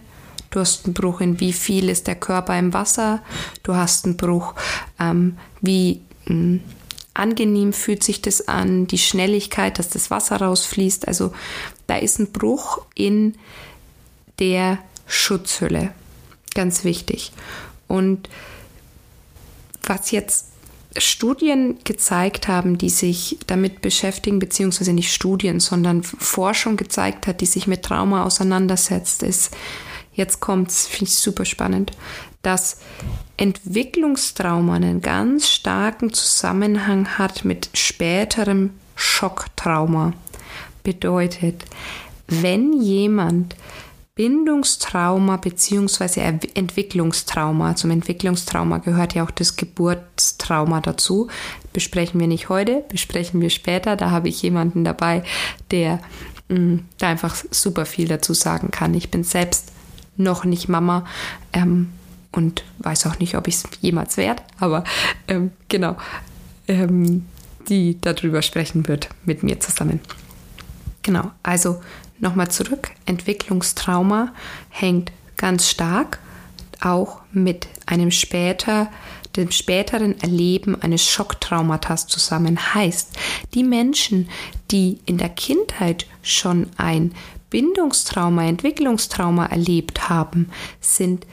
du 0.50 0.60
hast 0.60 0.84
einen 0.84 0.94
Bruch 0.94 1.20
in 1.20 1.40
wie 1.40 1.52
viel 1.52 1.88
ist 1.88 2.06
der 2.06 2.16
Körper 2.16 2.58
im 2.58 2.74
Wasser, 2.74 3.22
du 3.62 3.74
hast 3.74 4.04
einen 4.04 4.16
Bruch, 4.16 4.54
ähm, 5.00 5.38
wie 5.60 6.02
mh, 6.26 6.34
hm, 6.34 6.60
angenehm 7.18 7.72
fühlt 7.72 8.02
sich 8.02 8.22
das 8.22 8.48
an, 8.48 8.86
die 8.86 8.98
Schnelligkeit, 8.98 9.78
dass 9.78 9.88
das 9.88 10.10
Wasser 10.10 10.36
rausfließt. 10.36 11.08
Also 11.08 11.32
da 11.86 11.96
ist 11.96 12.18
ein 12.18 12.32
Bruch 12.32 12.82
in 12.94 13.34
der 14.38 14.78
Schutzhülle. 15.06 15.92
Ganz 16.54 16.84
wichtig. 16.84 17.32
Und 17.86 18.28
was 19.82 20.10
jetzt 20.10 20.46
Studien 20.96 21.78
gezeigt 21.84 22.48
haben, 22.48 22.78
die 22.78 22.90
sich 22.90 23.38
damit 23.46 23.80
beschäftigen, 23.80 24.38
beziehungsweise 24.38 24.92
nicht 24.92 25.12
Studien, 25.12 25.60
sondern 25.60 26.02
Forschung 26.02 26.76
gezeigt 26.76 27.26
hat, 27.26 27.40
die 27.40 27.46
sich 27.46 27.66
mit 27.66 27.82
Trauma 27.82 28.24
auseinandersetzt, 28.24 29.22
ist, 29.22 29.56
jetzt 30.14 30.40
kommt's, 30.40 30.86
finde 30.86 31.10
ich 31.10 31.16
super 31.16 31.44
spannend, 31.44 31.92
dass 32.42 32.80
Entwicklungstrauma 33.36 34.74
einen 34.74 35.00
ganz 35.00 35.48
starken 35.48 36.12
Zusammenhang 36.12 37.18
hat 37.18 37.44
mit 37.44 37.70
späterem 37.74 38.70
Schocktrauma. 38.96 40.12
Bedeutet, 40.82 41.64
wenn 42.26 42.80
jemand 42.80 43.54
Bindungstrauma 44.18 45.36
bzw. 45.36 46.40
Entwicklungstrauma. 46.54 47.76
Zum 47.76 47.92
Entwicklungstrauma 47.92 48.78
gehört 48.78 49.14
ja 49.14 49.22
auch 49.22 49.30
das 49.30 49.54
Geburtstrauma 49.54 50.80
dazu. 50.80 51.28
Besprechen 51.72 52.18
wir 52.18 52.26
nicht 52.26 52.48
heute, 52.48 52.82
besprechen 52.88 53.40
wir 53.40 53.50
später. 53.50 53.94
Da 53.94 54.10
habe 54.10 54.28
ich 54.28 54.42
jemanden 54.42 54.82
dabei, 54.82 55.22
der 55.70 56.00
mh, 56.48 56.58
mm, 56.58 56.84
da 56.98 57.06
einfach 57.06 57.36
super 57.52 57.86
viel 57.86 58.08
dazu 58.08 58.34
sagen 58.34 58.72
kann. 58.72 58.92
Ich 58.94 59.12
bin 59.12 59.22
selbst 59.22 59.70
noch 60.16 60.44
nicht 60.44 60.68
Mama 60.68 61.06
ähm, 61.52 61.92
und 62.32 62.64
weiß 62.78 63.06
auch 63.06 63.18
nicht, 63.18 63.36
ob 63.36 63.48
ich 63.48 63.56
es 63.56 63.64
jemals 63.80 64.16
werde, 64.16 64.42
aber 64.58 64.84
ähm, 65.26 65.52
genau, 65.68 65.96
ähm, 66.66 67.26
die 67.68 67.98
darüber 68.00 68.42
sprechen 68.42 68.88
wird 68.88 69.08
mit 69.24 69.42
mir 69.42 69.60
zusammen. 69.60 70.00
Genau, 71.02 71.30
also 71.42 71.80
nochmal 72.18 72.50
zurück, 72.50 72.90
Entwicklungstrauma 73.06 74.32
hängt 74.70 75.12
ganz 75.36 75.68
stark 75.68 76.18
auch 76.80 77.20
mit 77.32 77.68
einem 77.86 78.10
später, 78.10 78.90
dem 79.36 79.50
späteren 79.50 80.20
Erleben 80.20 80.80
eines 80.80 81.04
Schocktraumatas 81.08 82.06
zusammen. 82.06 82.74
Heißt, 82.74 83.16
die 83.54 83.64
Menschen, 83.64 84.28
die 84.70 85.00
in 85.06 85.18
der 85.18 85.28
Kindheit 85.28 86.06
schon 86.22 86.68
ein 86.76 87.14
Bindungstrauma, 87.50 88.44
Entwicklungstrauma 88.44 89.46
erlebt 89.46 90.08
haben, 90.08 90.50
sind 90.80 91.26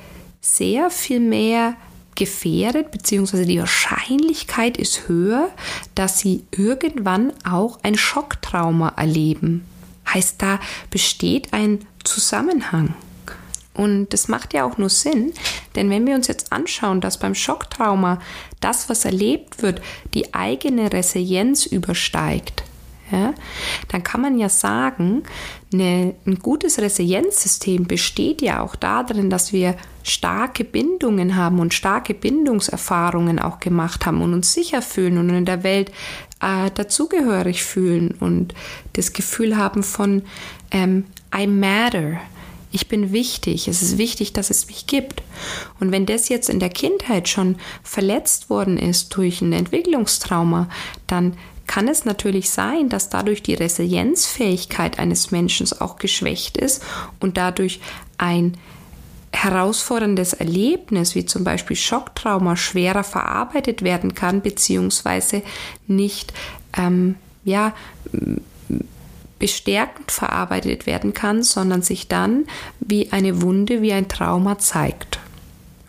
sehr 0.45 0.91
viel 0.91 1.19
mehr 1.19 1.75
gefährdet, 2.13 2.91
beziehungsweise 2.91 3.45
die 3.45 3.59
Wahrscheinlichkeit 3.59 4.77
ist 4.77 5.07
höher, 5.07 5.49
dass 5.95 6.19
sie 6.19 6.43
irgendwann 6.51 7.33
auch 7.43 7.79
ein 7.83 7.95
Schocktrauma 7.95 8.93
erleben. 8.95 9.65
Heißt, 10.13 10.41
da 10.41 10.59
besteht 10.91 11.51
ein 11.51 11.79
Zusammenhang. 12.03 12.93
Und 13.73 14.13
das 14.13 14.27
macht 14.29 14.53
ja 14.53 14.63
auch 14.65 14.77
nur 14.77 14.89
Sinn, 14.89 15.33
denn 15.75 15.89
wenn 15.89 16.07
wir 16.07 16.15
uns 16.15 16.27
jetzt 16.27 16.53
anschauen, 16.53 17.01
dass 17.01 17.19
beim 17.19 17.35
Schocktrauma 17.35 18.21
das, 18.61 18.87
was 18.87 19.03
erlebt 19.03 19.61
wird, 19.61 19.81
die 20.13 20.33
eigene 20.33 20.93
Resilienz 20.93 21.65
übersteigt, 21.65 22.63
ja, 23.11 23.33
dann 23.89 24.03
kann 24.03 24.21
man 24.21 24.39
ja 24.39 24.49
sagen, 24.49 25.23
eine, 25.71 26.15
ein 26.25 26.39
gutes 26.39 26.79
Resilienzsystem 26.79 27.85
besteht 27.85 28.41
ja 28.41 28.61
auch 28.61 28.75
darin, 28.75 29.29
dass 29.29 29.53
wir 29.53 29.75
starke 30.01 30.63
Bindungen 30.63 31.35
haben 31.35 31.59
und 31.59 31.73
starke 31.73 32.13
Bindungserfahrungen 32.13 33.39
auch 33.39 33.59
gemacht 33.59 34.05
haben 34.05 34.21
und 34.21 34.33
uns 34.33 34.53
sicher 34.53 34.81
fühlen 34.81 35.17
und 35.19 35.29
in 35.29 35.45
der 35.45 35.63
Welt 35.63 35.91
äh, 36.41 36.71
dazugehörig 36.71 37.63
fühlen 37.63 38.15
und 38.19 38.53
das 38.93 39.13
Gefühl 39.13 39.55
haben 39.55 39.83
von 39.83 40.23
ähm, 40.71 41.05
I 41.35 41.47
matter. 41.47 42.19
Ich 42.71 42.87
bin 42.89 43.13
wichtig. 43.13 43.69
Es 43.69 43.81
ist 43.81 43.97
wichtig, 43.97 44.33
dass 44.33 44.49
es 44.49 44.67
mich 44.67 44.85
gibt. 44.85 45.23
Und 45.79 45.93
wenn 45.93 46.05
das 46.05 46.27
jetzt 46.27 46.49
in 46.49 46.59
der 46.59 46.69
Kindheit 46.69 47.29
schon 47.29 47.55
verletzt 47.83 48.49
worden 48.49 48.77
ist 48.77 49.15
durch 49.15 49.41
ein 49.41 49.53
Entwicklungstrauma, 49.53 50.67
dann 51.07 51.37
kann 51.67 51.87
es 51.87 52.05
natürlich 52.05 52.49
sein, 52.49 52.89
dass 52.89 53.09
dadurch 53.09 53.43
die 53.43 53.55
Resilienzfähigkeit 53.55 54.99
eines 54.99 55.31
Menschen 55.31 55.67
auch 55.79 55.97
geschwächt 55.97 56.57
ist 56.57 56.83
und 57.19 57.37
dadurch 57.37 57.79
ein 58.17 58.57
herausforderndes 59.31 60.33
Erlebnis, 60.33 61.15
wie 61.15 61.25
zum 61.25 61.43
Beispiel 61.43 61.75
Schocktrauma, 61.75 62.55
schwerer 62.55 63.03
verarbeitet 63.03 63.81
werden 63.81 64.15
kann, 64.15 64.41
beziehungsweise 64.41 65.41
nicht 65.87 66.33
ähm, 66.77 67.15
ja, 67.43 67.73
bestärkend 69.39 70.11
verarbeitet 70.11 70.85
werden 70.85 71.13
kann, 71.13 71.43
sondern 71.43 71.81
sich 71.81 72.07
dann 72.07 72.45
wie 72.79 73.11
eine 73.11 73.41
Wunde, 73.41 73.81
wie 73.81 73.93
ein 73.93 74.07
Trauma 74.07 74.57
zeigt. 74.57 75.19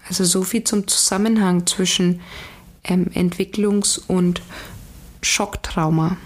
Also 0.09 0.25
so 0.25 0.43
viel 0.43 0.65
zum 0.65 0.87
Zusammenhang 0.89 1.67
zwischen 1.67 2.21
ähm, 2.85 3.07
Entwicklungs- 3.15 4.01
und 4.07 4.43
Schocktrauma. 5.23 6.17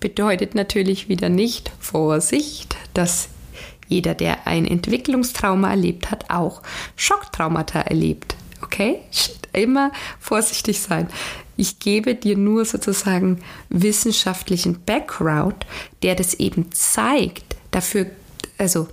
Bedeutet 0.00 0.54
natürlich 0.54 1.08
wieder 1.08 1.28
nicht 1.28 1.72
Vorsicht, 1.80 2.76
dass 2.94 3.28
jeder, 3.88 4.14
der 4.14 4.46
ein 4.46 4.66
Entwicklungstrauma 4.66 5.70
erlebt 5.70 6.10
hat, 6.10 6.30
auch 6.30 6.62
Schocktraumata 6.96 7.80
erlebt. 7.80 8.36
Okay? 8.62 9.00
Immer 9.52 9.92
vorsichtig 10.20 10.80
sein. 10.80 11.08
Ich 11.56 11.80
gebe 11.80 12.14
dir 12.14 12.36
nur 12.36 12.64
sozusagen 12.64 13.40
wissenschaftlichen 13.70 14.80
Background, 14.84 15.66
der 16.02 16.14
das 16.14 16.34
eben 16.34 16.70
zeigt. 16.70 17.56
Dafür, 17.70 18.06
also 18.58 18.88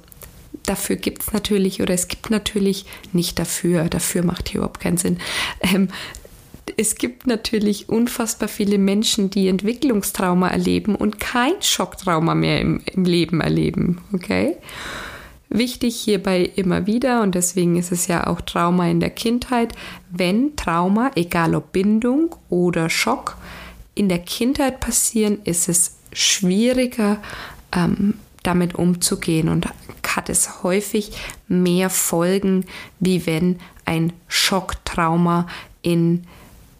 dafür 0.65 0.95
gibt 0.95 1.23
es 1.23 1.33
natürlich, 1.33 1.81
oder 1.81 1.93
es 1.93 2.07
gibt 2.07 2.29
natürlich 2.31 2.85
nicht 3.13 3.37
dafür, 3.37 3.89
dafür 3.89 4.23
macht 4.23 4.49
hier 4.49 4.59
überhaupt 4.59 4.79
keinen 4.79 4.97
Sinn. 4.97 5.19
Ähm, 5.61 5.89
es 6.77 6.95
gibt 6.95 7.27
natürlich 7.27 7.89
unfassbar 7.89 8.49
viele 8.49 8.77
Menschen, 8.77 9.29
die 9.29 9.47
Entwicklungstrauma 9.47 10.49
erleben 10.49 10.95
und 10.95 11.19
kein 11.19 11.53
Schocktrauma 11.61 12.35
mehr 12.35 12.61
im, 12.61 12.81
im 12.85 13.05
Leben 13.05 13.41
erleben. 13.41 14.01
Okay? 14.13 14.57
Wichtig 15.49 15.95
hierbei 15.95 16.51
immer 16.55 16.87
wieder, 16.87 17.21
und 17.21 17.35
deswegen 17.35 17.77
ist 17.77 17.91
es 17.91 18.07
ja 18.07 18.27
auch 18.27 18.41
Trauma 18.41 18.89
in 18.89 18.99
der 18.99 19.11
Kindheit, 19.11 19.73
wenn 20.09 20.55
Trauma, 20.55 21.11
egal 21.15 21.55
ob 21.55 21.71
Bindung 21.71 22.35
oder 22.49 22.89
Schock, 22.89 23.37
in 23.93 24.09
der 24.09 24.19
Kindheit 24.19 24.79
passieren, 24.79 25.37
ist 25.45 25.69
es 25.69 25.97
schwieriger, 26.11 27.21
ähm, 27.71 28.15
damit 28.43 28.75
umzugehen 28.75 29.49
und 29.49 29.67
hat 30.15 30.29
es 30.29 30.63
häufig 30.63 31.11
mehr 31.47 31.89
Folgen, 31.89 32.65
wie 32.99 33.25
wenn 33.25 33.59
ein 33.85 34.13
Schocktrauma 34.27 35.47
in 35.81 36.25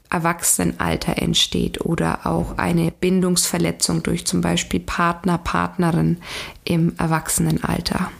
Erwachsenenalter 0.09 1.17
entsteht 1.17 1.81
oder 1.81 2.25
auch 2.25 2.57
eine 2.57 2.91
Bindungsverletzung 2.91 4.03
durch 4.03 4.25
zum 4.25 4.41
Beispiel 4.41 4.79
Partner, 4.79 5.37
Partnerin 5.37 6.17
im 6.63 6.93
Erwachsenenalter. 6.97 8.11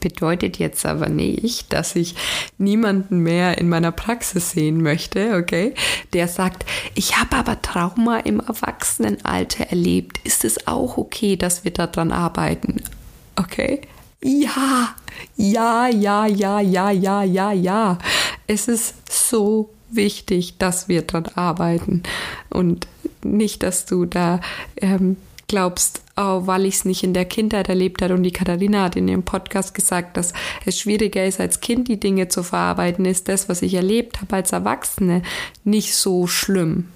Bedeutet 0.00 0.58
jetzt 0.58 0.84
aber 0.84 1.08
nicht, 1.08 1.72
dass 1.72 1.96
ich 1.96 2.14
niemanden 2.58 3.20
mehr 3.20 3.58
in 3.58 3.68
meiner 3.68 3.92
Praxis 3.92 4.50
sehen 4.50 4.82
möchte, 4.82 5.36
okay? 5.36 5.74
Der 6.12 6.28
sagt, 6.28 6.64
ich 6.94 7.16
habe 7.16 7.36
aber 7.36 7.62
Trauma 7.62 8.18
im 8.18 8.40
Erwachsenenalter 8.40 9.64
erlebt. 9.64 10.20
Ist 10.24 10.44
es 10.44 10.66
auch 10.66 10.96
okay, 10.96 11.36
dass 11.36 11.64
wir 11.64 11.72
daran 11.72 12.12
arbeiten? 12.12 12.82
Okay? 13.36 13.80
Ja, 14.22 14.94
ja, 15.36 15.88
ja, 15.88 16.26
ja, 16.26 16.60
ja, 16.60 16.90
ja, 16.90 17.22
ja, 17.22 17.52
ja. 17.52 17.98
Es 18.46 18.68
ist 18.68 18.94
so 19.10 19.70
wichtig, 19.90 20.58
dass 20.58 20.88
wir 20.88 21.02
dran 21.02 21.26
arbeiten 21.34 22.02
und 22.50 22.86
nicht, 23.22 23.62
dass 23.62 23.86
du 23.86 24.04
da 24.04 24.40
ähm, 24.76 25.16
glaubst, 25.48 26.02
oh, 26.16 26.46
weil 26.46 26.64
ich 26.66 26.76
es 26.76 26.84
nicht 26.84 27.02
in 27.02 27.14
der 27.14 27.24
Kindheit 27.24 27.68
erlebt 27.68 28.02
habe 28.02 28.14
und 28.14 28.22
die 28.22 28.32
Katharina 28.32 28.84
hat 28.84 28.96
in 28.96 29.08
ihrem 29.08 29.22
Podcast 29.22 29.74
gesagt, 29.74 30.16
dass 30.16 30.32
es 30.64 30.80
schwieriger 30.80 31.24
ist, 31.24 31.40
als 31.40 31.60
Kind 31.60 31.88
die 31.88 32.00
Dinge 32.00 32.28
zu 32.28 32.42
verarbeiten, 32.42 33.04
ist 33.04 33.28
das, 33.28 33.48
was 33.48 33.62
ich 33.62 33.74
erlebt 33.74 34.20
habe 34.20 34.36
als 34.36 34.52
Erwachsene, 34.52 35.22
nicht 35.64 35.94
so 35.94 36.26
schlimm. 36.26 36.88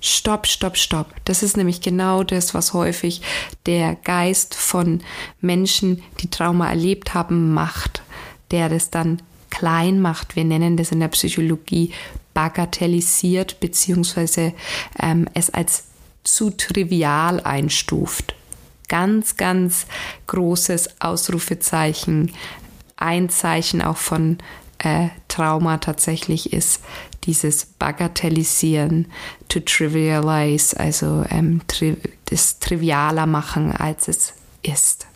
Stopp, 0.00 0.46
stopp, 0.46 0.76
stopp. 0.76 1.14
Das 1.24 1.42
ist 1.42 1.56
nämlich 1.56 1.80
genau 1.80 2.24
das, 2.24 2.52
was 2.52 2.74
häufig 2.74 3.22
der 3.64 3.94
Geist 3.94 4.54
von 4.54 5.00
Menschen, 5.40 6.02
die 6.20 6.28
Trauma 6.28 6.68
erlebt 6.68 7.14
haben, 7.14 7.54
macht, 7.54 8.02
der 8.50 8.68
das 8.68 8.90
dann 8.90 9.22
klein 9.48 10.00
macht. 10.00 10.36
Wir 10.36 10.44
nennen 10.44 10.76
das 10.76 10.92
in 10.92 11.00
der 11.00 11.08
Psychologie 11.08 11.92
bagatellisiert 12.34 13.60
beziehungsweise 13.60 14.52
ähm, 15.00 15.26
es 15.34 15.50
als 15.50 15.84
zu 16.24 16.50
trivial 16.50 17.40
einstuft. 17.40 18.34
Ganz, 18.88 19.36
ganz 19.36 19.86
großes 20.26 21.00
Ausrufezeichen, 21.00 22.32
ein 22.96 23.28
Zeichen 23.28 23.82
auch 23.82 23.96
von 23.96 24.38
äh, 24.78 25.08
Trauma 25.28 25.78
tatsächlich 25.78 26.52
ist 26.52 26.82
dieses 27.24 27.64
Bagatellisieren, 27.64 29.06
to 29.48 29.60
trivialize, 29.60 30.78
also 30.78 31.24
ähm, 31.30 31.62
tri 31.66 31.96
das 32.26 32.58
trivialer 32.58 33.26
machen, 33.26 33.72
als 33.72 34.08
es 34.08 34.34
ist. 34.62 35.06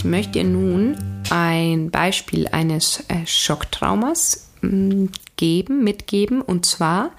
Ich 0.00 0.04
möchte 0.04 0.42
nun 0.44 0.96
ein 1.28 1.90
Beispiel 1.90 2.48
eines 2.48 3.04
äh, 3.08 3.26
Schocktraumas 3.26 4.48
mm, 4.62 5.08
geben, 5.36 5.84
mitgeben, 5.84 6.40
und 6.40 6.64
zwar 6.64 7.10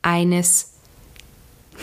eines 0.00 0.72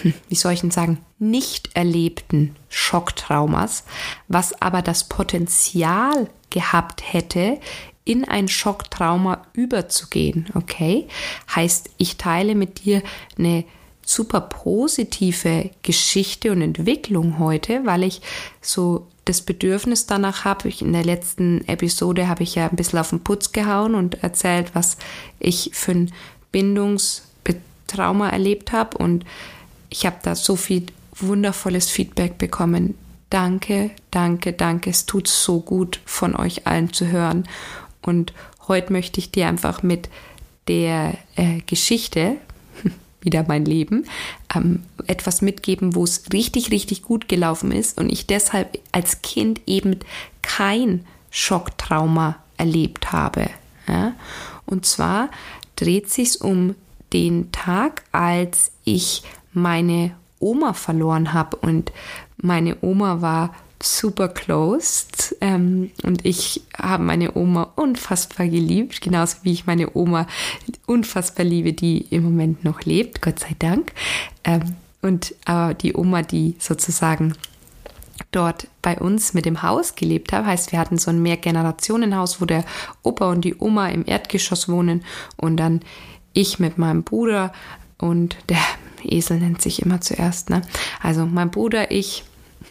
hm, 0.01 0.15
wie 0.29 0.35
soll 0.35 0.53
ich 0.53 0.61
denn 0.61 0.71
sagen, 0.71 0.97
nicht 1.19 1.75
erlebten 1.75 2.55
Schocktraumas, 2.67 3.83
was 4.27 4.59
aber 4.59 4.81
das 4.81 5.07
Potenzial 5.07 6.27
gehabt 6.49 7.13
hätte, 7.13 7.59
in 8.03 8.25
ein 8.25 8.47
Schocktrauma 8.47 9.43
überzugehen, 9.53 10.47
okay? 10.55 11.07
Heißt, 11.55 11.91
ich 11.99 12.17
teile 12.17 12.55
mit 12.55 12.85
dir 12.85 13.03
eine 13.37 13.65
super 14.03 14.41
positive 14.41 15.69
Geschichte 15.83 16.51
und 16.51 16.63
Entwicklung 16.63 17.37
heute, 17.37 17.85
weil 17.85 18.01
ich 18.01 18.21
so 18.61 19.07
das 19.25 19.41
Bedürfnis 19.41 20.05
danach 20.05 20.45
habe. 20.45 20.67
Ich, 20.67 20.81
in 20.81 20.93
der 20.93 21.05
letzten 21.05 21.67
Episode 21.67 22.27
habe 22.27 22.43
ich 22.43 22.55
ja 22.55 22.67
ein 22.67 22.75
bisschen 22.75 22.99
auf 22.99 23.09
den 23.09 23.21
Putz 23.21 23.51
gehauen 23.51 23.95
und 23.95 24.23
erzählt, 24.23 24.71
was 24.73 24.97
ich 25.39 25.71
für 25.73 25.91
ein 25.91 26.13
Bindungstrauma 26.51 28.29
erlebt 28.29 28.71
habe 28.71 28.97
und 28.97 29.25
ich 29.89 30.05
habe 30.05 30.17
da 30.23 30.35
so 30.35 30.55
viel 30.55 30.87
wundervolles 31.15 31.89
Feedback 31.89 32.37
bekommen. 32.37 32.95
Danke, 33.29 33.91
danke, 34.11 34.53
danke. 34.53 34.89
Es 34.89 35.05
tut 35.05 35.27
so 35.27 35.59
gut 35.59 35.99
von 36.05 36.35
euch 36.35 36.67
allen 36.67 36.93
zu 36.93 37.07
hören. 37.07 37.47
Und 38.01 38.33
heute 38.67 38.91
möchte 38.91 39.19
ich 39.19 39.31
dir 39.31 39.47
einfach 39.47 39.83
mit 39.83 40.09
der 40.67 41.15
äh, 41.35 41.59
Geschichte, 41.65 42.37
wieder 43.23 43.45
mein 43.47 43.65
Leben, 43.65 44.05
ähm, 44.53 44.83
etwas 45.07 45.41
mitgeben, 45.41 45.95
wo 45.95 46.03
es 46.03 46.25
richtig, 46.31 46.71
richtig 46.71 47.01
gut 47.01 47.27
gelaufen 47.27 47.71
ist 47.71 47.97
und 47.99 48.11
ich 48.11 48.27
deshalb 48.27 48.79
als 48.91 49.21
Kind 49.21 49.61
eben 49.65 49.99
kein 50.41 51.05
Schocktrauma 51.31 52.37
erlebt 52.57 53.11
habe. 53.11 53.49
Ja? 53.87 54.13
Und 54.65 54.85
zwar 54.85 55.29
dreht 55.75 56.09
sich 56.09 56.41
um 56.41 56.75
den 57.11 57.51
Tag, 57.51 58.03
als 58.11 58.71
ich 58.83 59.23
meine 59.53 60.11
Oma 60.39 60.73
verloren 60.73 61.33
habe 61.33 61.57
und 61.57 61.91
meine 62.37 62.77
Oma 62.81 63.21
war 63.21 63.53
super 63.83 64.29
close 64.29 65.05
ähm, 65.41 65.91
und 66.03 66.25
ich 66.25 66.61
habe 66.77 67.03
meine 67.03 67.35
Oma 67.35 67.71
unfassbar 67.75 68.47
geliebt, 68.47 69.01
genauso 69.01 69.37
wie 69.43 69.51
ich 69.51 69.65
meine 69.65 69.95
Oma 69.95 70.27
unfassbar 70.85 71.45
liebe, 71.45 71.73
die 71.73 71.99
im 72.09 72.23
Moment 72.23 72.63
noch 72.63 72.81
lebt, 72.83 73.21
Gott 73.21 73.39
sei 73.39 73.55
Dank. 73.59 73.91
Ähm, 74.43 74.75
und 75.01 75.35
aber 75.45 75.73
die 75.73 75.95
Oma, 75.95 76.21
die 76.21 76.55
sozusagen 76.59 77.35
dort 78.31 78.67
bei 78.81 78.97
uns 78.97 79.33
mit 79.33 79.45
dem 79.45 79.61
Haus 79.61 79.95
gelebt 79.95 80.31
hat, 80.31 80.45
heißt, 80.45 80.71
wir 80.71 80.79
hatten 80.79 80.97
so 80.97 81.11
ein 81.11 81.21
Mehrgenerationenhaus, 81.21 82.39
wo 82.39 82.45
der 82.45 82.63
Opa 83.03 83.29
und 83.29 83.41
die 83.41 83.55
Oma 83.59 83.89
im 83.89 84.05
Erdgeschoss 84.05 84.69
wohnen 84.69 85.03
und 85.35 85.57
dann 85.57 85.81
ich 86.31 86.57
mit 86.57 86.77
meinem 86.77 87.03
Bruder 87.03 87.51
und 87.97 88.37
der 88.49 88.63
Esel 89.03 89.39
nennt 89.39 89.61
sich 89.61 89.81
immer 89.81 90.01
zuerst, 90.01 90.49
ne? 90.49 90.61
Also 91.01 91.25
mein 91.25 91.51
Bruder, 91.51 91.91
ich, 91.91 92.23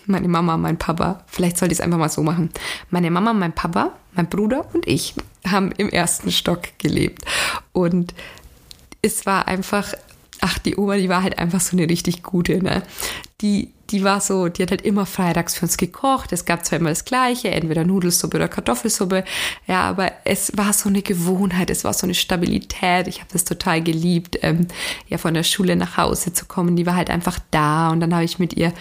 meine 0.07 0.29
Mama, 0.29 0.57
mein 0.57 0.79
Papa, 0.79 1.25
vielleicht 1.27 1.59
sollte 1.59 1.73
ich 1.73 1.79
es 1.79 1.85
einfach 1.85 1.99
mal 1.99 2.09
so 2.09 2.23
machen. 2.23 2.51
Meine 2.91 3.11
Mama, 3.11 3.33
mein 3.33 3.53
Papa, 3.53 3.93
mein 4.15 4.29
Bruder 4.29 4.67
und 4.73 4.87
ich 4.87 5.15
haben 5.47 5.73
im 5.73 5.89
ersten 5.89 6.31
Stock 6.31 6.63
gelebt. 6.79 7.25
Und 7.73 8.15
es 9.03 9.27
war 9.27 9.49
einfach, 9.49 9.95
ach, 10.43 10.59
die 10.59 10.77
Oma, 10.77 10.97
die 10.97 11.09
war 11.09 11.23
halt 11.23 11.39
einfach 11.39 11.61
so 11.61 11.77
eine 11.77 11.89
richtig 11.89 12.23
gute, 12.23 12.63
ne? 12.63 12.83
Die, 13.41 13.73
die 13.91 14.05
war 14.05 14.21
so, 14.21 14.49
die 14.49 14.63
hat 14.63 14.71
halt 14.71 14.83
immer 14.83 15.05
freitags 15.05 15.57
für 15.57 15.67
uns 15.67 15.77
gekocht. 15.77 16.33
Es 16.33 16.45
gab 16.45 16.65
zwar 16.65 16.79
immer 16.79 16.91
das 16.91 17.05
Gleiche, 17.05 17.51
entweder 17.51 17.85
Nudelsuppe 17.85 18.37
oder 18.37 18.49
Kartoffelsuppe. 18.49 19.25
Ja, 19.67 19.83
aber 19.83 20.13
es 20.25 20.57
war 20.57 20.73
so 20.73 20.89
eine 20.89 21.03
Gewohnheit, 21.03 21.71
es 21.71 21.85
war 21.85 21.93
so 21.93 22.07
eine 22.07 22.15
Stabilität. 22.15 23.09
Ich 23.09 23.21
habe 23.21 23.31
das 23.33 23.45
total 23.45 23.83
geliebt, 23.83 24.39
ähm, 24.43 24.69
ja, 25.09 25.19
von 25.19 25.35
der 25.35 25.43
Schule 25.43 25.77
nach 25.77 25.97
Hause 25.97 26.33
zu 26.33 26.47
kommen. 26.47 26.77
Die 26.77 26.87
war 26.87 26.97
halt 26.97 27.11
einfach 27.11 27.39
da 27.51 27.91
und 27.91 28.01
dann 28.01 28.15
habe 28.15 28.25
ich 28.25 28.39
mit 28.39 28.55
ihr 28.55 28.73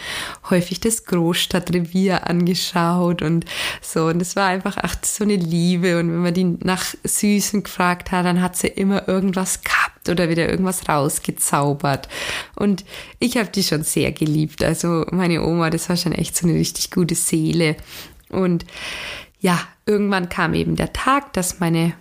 häufig 0.49 0.79
das 0.79 1.05
Großstadtrevier 1.05 2.27
angeschaut 2.27 3.21
und 3.21 3.45
so. 3.81 4.05
Und 4.05 4.21
es 4.21 4.35
war 4.35 4.47
einfach, 4.47 4.77
ach, 4.81 4.95
so 5.03 5.23
eine 5.23 5.35
Liebe. 5.35 5.99
Und 5.99 6.09
wenn 6.11 6.21
man 6.21 6.33
die 6.33 6.43
nach 6.45 6.85
Süßen 7.03 7.63
gefragt 7.63 8.11
hat, 8.11 8.25
dann 8.25 8.41
hat 8.41 8.55
sie 8.55 8.67
immer 8.67 9.07
irgendwas 9.07 9.61
gehabt 9.63 9.90
oder 10.09 10.29
wieder 10.29 10.49
irgendwas 10.49 10.87
rausgezaubert. 10.89 12.07
Und 12.55 12.85
ich 13.19 13.37
habe 13.37 13.49
die 13.49 13.63
schon 13.63 13.83
sehr 13.83 14.11
geliebt. 14.11 14.63
Also 14.63 15.05
meine 15.11 15.43
Oma, 15.45 15.69
das 15.69 15.89
war 15.89 15.97
schon 15.97 16.13
echt 16.13 16.35
so 16.35 16.47
eine 16.47 16.57
richtig 16.57 16.91
gute 16.91 17.15
Seele. 17.15 17.75
Und 18.29 18.65
ja, 19.39 19.59
irgendwann 19.85 20.29
kam 20.29 20.53
eben 20.53 20.75
der 20.75 20.93
Tag, 20.93 21.33
dass 21.33 21.59
meine 21.59 21.93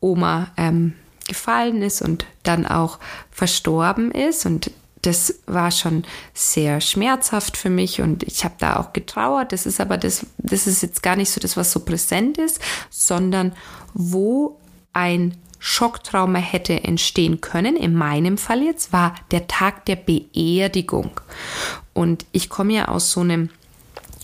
Oma 0.00 0.50
ähm, 0.56 0.94
gefallen 1.28 1.82
ist 1.82 2.02
und 2.02 2.26
dann 2.42 2.66
auch 2.66 2.98
verstorben 3.30 4.10
ist. 4.10 4.46
Und 4.46 4.70
das 5.02 5.40
war 5.46 5.70
schon 5.70 6.04
sehr 6.34 6.80
schmerzhaft 6.80 7.56
für 7.56 7.70
mich 7.70 8.02
und 8.02 8.22
ich 8.22 8.44
habe 8.44 8.54
da 8.58 8.76
auch 8.76 8.92
getrauert. 8.92 9.52
Das 9.52 9.64
ist 9.64 9.80
aber 9.80 9.96
das, 9.96 10.26
das 10.38 10.66
ist 10.66 10.82
jetzt 10.82 11.02
gar 11.02 11.16
nicht 11.16 11.30
so 11.30 11.40
das, 11.40 11.56
was 11.56 11.72
so 11.72 11.80
präsent 11.80 12.36
ist, 12.36 12.60
sondern 12.90 13.52
wo 13.94 14.58
ein 14.92 15.36
Schocktrauma 15.60 16.38
hätte 16.38 16.82
entstehen 16.82 17.40
können, 17.40 17.76
in 17.76 17.94
meinem 17.94 18.38
Fall 18.38 18.62
jetzt, 18.62 18.92
war 18.92 19.14
der 19.30 19.46
Tag 19.46 19.84
der 19.84 19.96
Beerdigung. 19.96 21.20
Und 21.92 22.26
ich 22.32 22.48
komme 22.48 22.72
ja 22.72 22.88
aus 22.88 23.12
so 23.12 23.20
einem 23.20 23.50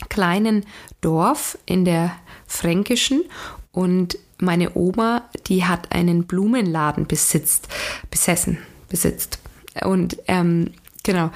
kleinen 0.09 0.65
Dorf 1.03 1.59
in 1.67 1.85
der 1.85 2.17
Fränkischen 2.47 3.23
und 3.71 4.19
meine 4.39 4.75
Oma, 4.75 5.29
die 5.47 5.65
hat 5.65 5.93
einen 5.93 6.25
Blumenladen 6.27 7.07
besitzt, 7.07 7.69
besessen, 8.11 8.59
besitzt. 8.89 9.39
Und 9.83 10.17
ähm, 10.27 10.73
genau, 11.03 11.31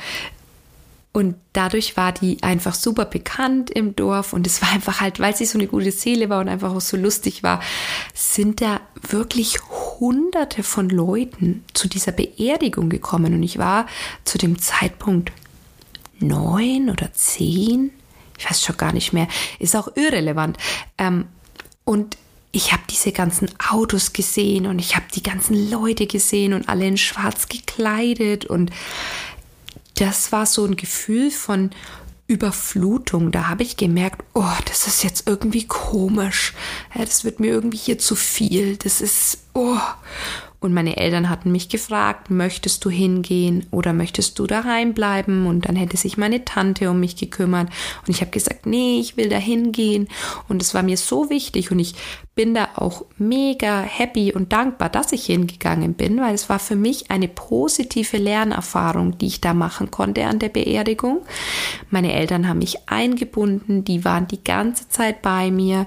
und 1.12 1.34
dadurch 1.52 1.96
war 1.96 2.12
die 2.12 2.40
einfach 2.42 2.74
super 2.74 3.04
bekannt 3.04 3.68
im 3.68 3.96
Dorf. 3.96 4.32
Und 4.32 4.46
es 4.46 4.62
war 4.62 4.70
einfach 4.70 5.00
halt, 5.00 5.18
weil 5.18 5.34
sie 5.34 5.44
so 5.44 5.58
eine 5.58 5.66
gute 5.66 5.90
Seele 5.90 6.28
war 6.28 6.40
und 6.40 6.48
einfach 6.48 6.72
auch 6.72 6.80
so 6.80 6.96
lustig 6.96 7.42
war, 7.42 7.60
sind 8.14 8.60
da 8.60 8.80
wirklich 9.08 9.58
hunderte 9.98 10.62
von 10.62 10.88
Leuten 10.88 11.64
zu 11.74 11.88
dieser 11.88 12.12
Beerdigung 12.12 12.90
gekommen. 12.90 13.34
Und 13.34 13.42
ich 13.42 13.58
war 13.58 13.86
zu 14.24 14.38
dem 14.38 14.60
Zeitpunkt 14.60 15.32
neun 16.20 16.90
oder 16.90 17.12
zehn, 17.12 17.90
ich 18.38 18.48
weiß 18.48 18.62
schon 18.62 18.76
gar 18.76 18.92
nicht 18.92 19.12
mehr, 19.12 19.26
ist 19.58 19.74
auch 19.74 19.88
irrelevant. 19.96 20.58
Ähm, 20.96 21.26
und 21.84 22.16
ich 22.52 22.72
habe 22.72 22.82
diese 22.90 23.12
ganzen 23.12 23.48
Autos 23.68 24.12
gesehen 24.12 24.66
und 24.66 24.78
ich 24.78 24.96
habe 24.96 25.06
die 25.14 25.22
ganzen 25.22 25.70
Leute 25.70 26.06
gesehen 26.06 26.52
und 26.52 26.68
alle 26.68 26.86
in 26.86 26.96
schwarz 26.96 27.48
gekleidet 27.48 28.44
und 28.44 28.70
das 30.00 30.32
war 30.32 30.46
so 30.46 30.64
ein 30.64 30.76
Gefühl 30.76 31.30
von 31.30 31.70
Überflutung. 32.26 33.32
Da 33.32 33.48
habe 33.48 33.62
ich 33.62 33.76
gemerkt, 33.76 34.24
oh, 34.34 34.56
das 34.66 34.86
ist 34.86 35.02
jetzt 35.02 35.28
irgendwie 35.28 35.66
komisch. 35.66 36.54
Das 36.96 37.24
wird 37.24 37.40
mir 37.40 37.48
irgendwie 37.48 37.76
hier 37.76 37.98
zu 37.98 38.14
viel. 38.14 38.76
Das 38.76 39.00
ist, 39.00 39.38
oh. 39.52 39.78
Und 40.60 40.74
meine 40.74 40.98
Eltern 40.98 41.30
hatten 41.30 41.50
mich 41.50 41.70
gefragt, 41.70 42.30
möchtest 42.30 42.84
du 42.84 42.90
hingehen 42.90 43.66
oder 43.70 43.94
möchtest 43.94 44.38
du 44.38 44.46
daheim 44.46 44.92
bleiben? 44.92 45.46
Und 45.46 45.66
dann 45.66 45.74
hätte 45.74 45.96
sich 45.96 46.18
meine 46.18 46.44
Tante 46.44 46.90
um 46.90 47.00
mich 47.00 47.16
gekümmert. 47.16 47.70
Und 48.06 48.10
ich 48.10 48.20
habe 48.20 48.30
gesagt, 48.30 48.66
nee, 48.66 49.00
ich 49.00 49.16
will 49.16 49.30
da 49.30 49.38
hingehen. 49.38 50.08
Und 50.48 50.60
es 50.60 50.74
war 50.74 50.82
mir 50.82 50.98
so 50.98 51.30
wichtig 51.30 51.70
und 51.70 51.78
ich 51.78 51.94
bin 52.34 52.54
da 52.54 52.68
auch 52.76 53.06
mega 53.16 53.80
happy 53.80 54.32
und 54.34 54.52
dankbar, 54.52 54.90
dass 54.90 55.12
ich 55.12 55.26
hingegangen 55.26 55.94
bin, 55.94 56.20
weil 56.20 56.34
es 56.34 56.48
war 56.48 56.58
für 56.58 56.76
mich 56.76 57.10
eine 57.10 57.28
positive 57.28 58.18
Lernerfahrung, 58.18 59.16
die 59.16 59.26
ich 59.28 59.40
da 59.40 59.54
machen 59.54 59.90
konnte 59.90 60.26
an 60.26 60.38
der 60.38 60.50
Beerdigung. 60.50 61.22
Meine 61.90 62.12
Eltern 62.12 62.48
haben 62.48 62.58
mich 62.58 62.88
eingebunden, 62.88 63.84
die 63.84 64.04
waren 64.04 64.26
die 64.26 64.44
ganze 64.44 64.88
Zeit 64.90 65.22
bei 65.22 65.50
mir. 65.50 65.86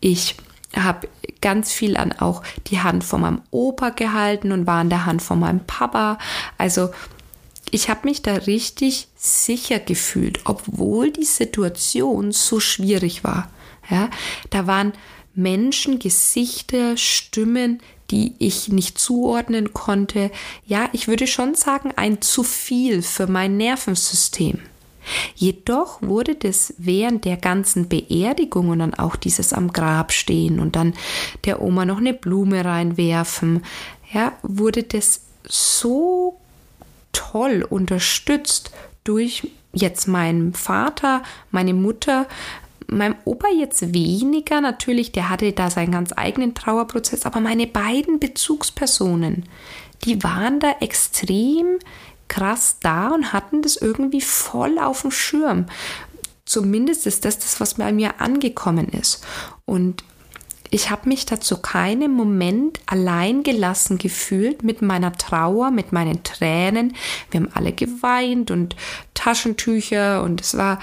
Ich 0.00 0.36
habe 0.76 1.08
ganz 1.40 1.72
viel 1.72 1.96
an 1.96 2.12
auch 2.12 2.42
die 2.68 2.80
Hand 2.80 3.04
von 3.04 3.20
meinem 3.20 3.42
Opa 3.50 3.90
gehalten 3.90 4.52
und 4.52 4.66
war 4.66 4.80
an 4.80 4.90
der 4.90 5.06
Hand 5.06 5.22
von 5.22 5.38
meinem 5.38 5.60
Papa. 5.60 6.18
Also 6.58 6.90
ich 7.70 7.88
habe 7.88 8.08
mich 8.08 8.22
da 8.22 8.34
richtig 8.34 9.08
sicher 9.16 9.78
gefühlt, 9.78 10.40
obwohl 10.44 11.10
die 11.10 11.24
Situation 11.24 12.32
so 12.32 12.60
schwierig 12.60 13.24
war. 13.24 13.50
Ja, 13.90 14.10
da 14.50 14.66
waren 14.66 14.92
Menschen, 15.34 15.98
Gesichter, 15.98 16.96
Stimmen, 16.96 17.80
die 18.10 18.34
ich 18.38 18.68
nicht 18.68 18.98
zuordnen 18.98 19.72
konnte. 19.72 20.30
Ja, 20.66 20.88
ich 20.92 21.08
würde 21.08 21.26
schon 21.26 21.54
sagen, 21.54 21.92
ein 21.96 22.22
zu 22.22 22.42
viel 22.42 23.02
für 23.02 23.26
mein 23.26 23.56
Nervensystem. 23.56 24.60
Jedoch 25.34 26.00
wurde 26.02 26.34
das 26.34 26.74
während 26.78 27.24
der 27.24 27.36
ganzen 27.36 27.88
Beerdigung 27.88 28.68
und 28.68 28.78
dann 28.80 28.94
auch 28.94 29.16
dieses 29.16 29.52
am 29.52 29.72
Grab 29.72 30.12
stehen 30.12 30.60
und 30.60 30.76
dann 30.76 30.94
der 31.44 31.62
Oma 31.62 31.84
noch 31.84 31.98
eine 31.98 32.14
Blume 32.14 32.64
reinwerfen, 32.64 33.62
ja, 34.12 34.32
wurde 34.42 34.82
das 34.84 35.22
so 35.46 36.38
toll 37.12 37.66
unterstützt 37.68 38.70
durch 39.04 39.50
jetzt 39.72 40.06
meinen 40.06 40.54
Vater, 40.54 41.22
meine 41.50 41.74
Mutter, 41.74 42.26
meinem 42.86 43.16
Opa 43.24 43.48
jetzt 43.48 43.94
weniger 43.94 44.60
natürlich, 44.60 45.12
der 45.12 45.30
hatte 45.30 45.52
da 45.52 45.70
seinen 45.70 45.92
ganz 45.92 46.12
eigenen 46.14 46.54
Trauerprozess, 46.54 47.26
aber 47.26 47.40
meine 47.40 47.66
beiden 47.66 48.20
Bezugspersonen, 48.20 49.44
die 50.04 50.22
waren 50.22 50.60
da 50.60 50.76
extrem 50.80 51.78
krass 52.34 52.78
da 52.80 53.08
und 53.08 53.32
hatten 53.32 53.62
das 53.62 53.76
irgendwie 53.76 54.20
voll 54.20 54.78
auf 54.78 55.02
dem 55.02 55.12
Schirm. 55.12 55.66
Zumindest 56.44 57.06
ist 57.06 57.24
das 57.24 57.38
das, 57.38 57.60
was 57.60 57.74
bei 57.74 57.92
mir 57.92 58.20
angekommen 58.20 58.88
ist. 58.88 59.24
Und 59.64 60.02
ich 60.70 60.90
habe 60.90 61.08
mich 61.08 61.26
dazu 61.26 61.58
keinen 61.58 62.12
Moment 62.12 62.80
allein 62.86 63.44
gelassen 63.44 63.98
gefühlt 63.98 64.64
mit 64.64 64.82
meiner 64.82 65.12
Trauer, 65.12 65.70
mit 65.70 65.92
meinen 65.92 66.24
Tränen. 66.24 66.96
Wir 67.30 67.40
haben 67.40 67.50
alle 67.54 67.72
geweint 67.72 68.50
und 68.50 68.74
Taschentücher 69.14 70.22
und 70.24 70.40
es 70.40 70.56
war, 70.56 70.80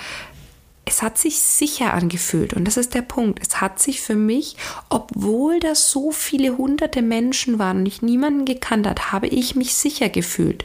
es 0.85 1.01
hat 1.01 1.17
sich 1.17 1.39
sicher 1.39 1.93
angefühlt 1.93 2.53
und 2.53 2.63
das 2.65 2.77
ist 2.77 2.93
der 2.93 3.01
Punkt. 3.01 3.39
Es 3.45 3.59
hat 3.59 3.79
sich 3.79 3.99
für 3.99 4.15
mich, 4.15 4.55
obwohl 4.89 5.59
da 5.59 5.75
so 5.75 6.11
viele 6.11 6.57
hunderte 6.57 7.01
Menschen 7.01 7.59
waren 7.59 7.79
und 7.79 7.85
ich 7.85 8.01
niemanden 8.01 8.45
gekannt 8.45 8.87
hat, 8.87 9.11
habe 9.11 9.27
ich 9.27 9.57
mich 9.57 9.73
sicher 9.73 10.07
gefühlt. 10.07 10.63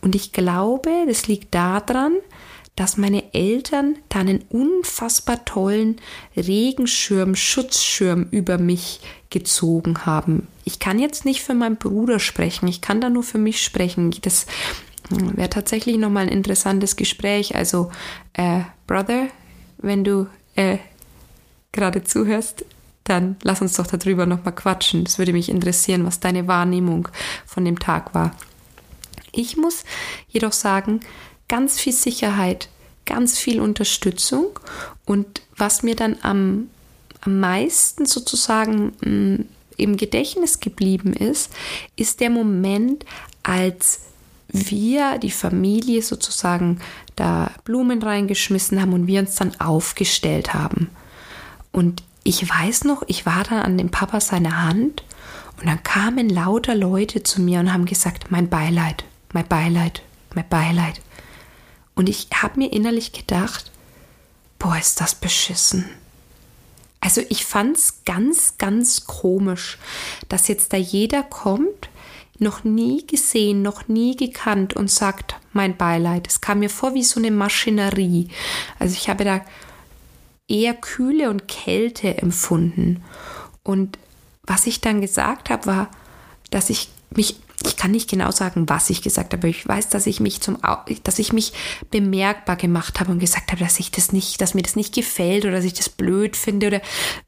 Und 0.00 0.14
ich 0.14 0.32
glaube, 0.32 0.90
das 1.06 1.26
liegt 1.26 1.54
daran, 1.54 2.14
dass 2.76 2.96
meine 2.96 3.34
Eltern 3.34 3.96
da 4.08 4.20
einen 4.20 4.44
unfassbar 4.48 5.44
tollen 5.44 5.96
Regenschirm, 6.36 7.34
Schutzschirm 7.34 8.28
über 8.30 8.56
mich 8.58 9.00
gezogen 9.30 10.06
haben. 10.06 10.48
Ich 10.64 10.78
kann 10.78 10.98
jetzt 10.98 11.24
nicht 11.24 11.42
für 11.42 11.54
meinen 11.54 11.76
Bruder 11.76 12.18
sprechen, 12.18 12.68
ich 12.68 12.80
kann 12.80 13.00
da 13.00 13.10
nur 13.10 13.24
für 13.24 13.38
mich 13.38 13.62
sprechen. 13.62 14.14
Das 14.22 14.46
hm, 15.10 15.36
wäre 15.36 15.50
tatsächlich 15.50 15.98
nochmal 15.98 16.24
ein 16.24 16.32
interessantes 16.32 16.96
Gespräch. 16.96 17.54
Also, 17.56 17.90
äh, 18.32 18.60
Brother, 18.86 19.26
wenn 19.78 20.04
du 20.04 20.28
äh, 20.54 20.78
gerade 21.72 22.04
zuhörst, 22.04 22.64
dann 23.04 23.36
lass 23.42 23.60
uns 23.60 23.74
doch 23.74 23.86
darüber 23.86 24.26
nochmal 24.26 24.54
quatschen. 24.54 25.04
Das 25.04 25.18
würde 25.18 25.32
mich 25.32 25.48
interessieren, 25.48 26.06
was 26.06 26.20
deine 26.20 26.46
Wahrnehmung 26.46 27.08
von 27.46 27.64
dem 27.64 27.78
Tag 27.78 28.14
war. 28.14 28.32
Ich 29.32 29.56
muss 29.56 29.84
jedoch 30.28 30.52
sagen, 30.52 31.00
ganz 31.48 31.80
viel 31.80 31.92
Sicherheit, 31.92 32.68
ganz 33.04 33.38
viel 33.38 33.60
Unterstützung. 33.60 34.58
Und 35.04 35.42
was 35.56 35.82
mir 35.82 35.96
dann 35.96 36.16
am, 36.22 36.68
am 37.22 37.40
meisten 37.40 38.06
sozusagen 38.06 38.92
mh, 39.00 39.10
mm, 39.10 39.48
im 39.78 39.96
Gedächtnis 39.96 40.60
geblieben 40.60 41.12
ist, 41.12 41.50
ist 41.96 42.20
der 42.20 42.30
Moment, 42.30 43.04
als 43.42 44.00
wir, 44.48 45.18
die 45.18 45.30
Familie 45.30 46.02
sozusagen, 46.02 46.80
da 47.16 47.50
Blumen 47.64 48.02
reingeschmissen 48.02 48.80
haben 48.80 48.92
und 48.92 49.06
wir 49.06 49.20
uns 49.20 49.34
dann 49.34 49.58
aufgestellt 49.60 50.54
haben. 50.54 50.90
Und 51.72 52.02
ich 52.22 52.48
weiß 52.48 52.84
noch, 52.84 53.02
ich 53.06 53.26
war 53.26 53.44
dann 53.44 53.60
an 53.60 53.78
dem 53.78 53.90
Papa 53.90 54.20
seine 54.20 54.62
Hand 54.62 55.02
und 55.58 55.66
dann 55.66 55.82
kamen 55.82 56.28
lauter 56.28 56.74
Leute 56.74 57.22
zu 57.22 57.40
mir 57.40 57.60
und 57.60 57.72
haben 57.72 57.86
gesagt, 57.86 58.30
mein 58.30 58.48
Beileid, 58.48 59.04
mein 59.32 59.46
Beileid, 59.46 60.02
mein 60.34 60.48
Beileid. 60.48 61.00
Und 61.94 62.08
ich 62.08 62.28
habe 62.34 62.58
mir 62.58 62.72
innerlich 62.72 63.12
gedacht, 63.12 63.70
boah, 64.58 64.76
ist 64.78 65.00
das 65.00 65.14
beschissen. 65.14 65.88
Also 67.00 67.20
ich 67.28 67.44
fand 67.44 67.76
es 67.76 68.04
ganz, 68.04 68.58
ganz 68.58 69.06
komisch, 69.06 69.78
dass 70.28 70.48
jetzt 70.48 70.72
da 70.72 70.76
jeder 70.76 71.24
kommt, 71.24 71.88
noch 72.38 72.64
nie 72.64 73.06
gesehen, 73.06 73.62
noch 73.62 73.88
nie 73.88 74.16
gekannt 74.16 74.74
und 74.74 74.90
sagt, 74.90 75.36
mein 75.52 75.76
Beileid. 75.76 76.26
Es 76.28 76.40
kam 76.40 76.60
mir 76.60 76.70
vor 76.70 76.94
wie 76.94 77.02
so 77.02 77.20
eine 77.20 77.30
Maschinerie. 77.30 78.28
Also 78.78 78.94
ich 78.94 79.08
habe 79.08 79.24
da 79.24 79.40
eher 80.48 80.74
Kühle 80.74 81.30
und 81.30 81.48
Kälte 81.48 82.18
empfunden. 82.18 83.02
Und 83.62 83.98
was 84.44 84.66
ich 84.66 84.80
dann 84.80 85.00
gesagt 85.00 85.50
habe, 85.50 85.66
war, 85.66 85.90
dass 86.50 86.70
ich 86.70 86.88
mich 87.10 87.36
ich 87.66 87.76
kann 87.76 87.90
nicht 87.90 88.10
genau 88.10 88.30
sagen, 88.30 88.68
was 88.68 88.90
ich 88.90 89.02
gesagt 89.02 89.32
habe, 89.32 89.48
ich 89.48 89.66
weiß, 89.66 89.88
dass 89.88 90.06
ich 90.06 90.20
mich 90.20 90.40
zum, 90.40 90.58
dass 91.04 91.18
ich 91.18 91.32
mich 91.32 91.52
bemerkbar 91.90 92.56
gemacht 92.56 93.00
habe 93.00 93.12
und 93.12 93.18
gesagt 93.18 93.52
habe, 93.52 93.62
dass 93.62 93.80
ich 93.80 93.90
das 93.90 94.12
nicht, 94.12 94.40
dass 94.40 94.54
mir 94.54 94.62
das 94.62 94.76
nicht 94.76 94.94
gefällt 94.94 95.44
oder 95.44 95.54
dass 95.54 95.64
ich 95.64 95.74
das 95.74 95.88
blöd 95.88 96.36
finde 96.36 96.68
oder 96.68 96.80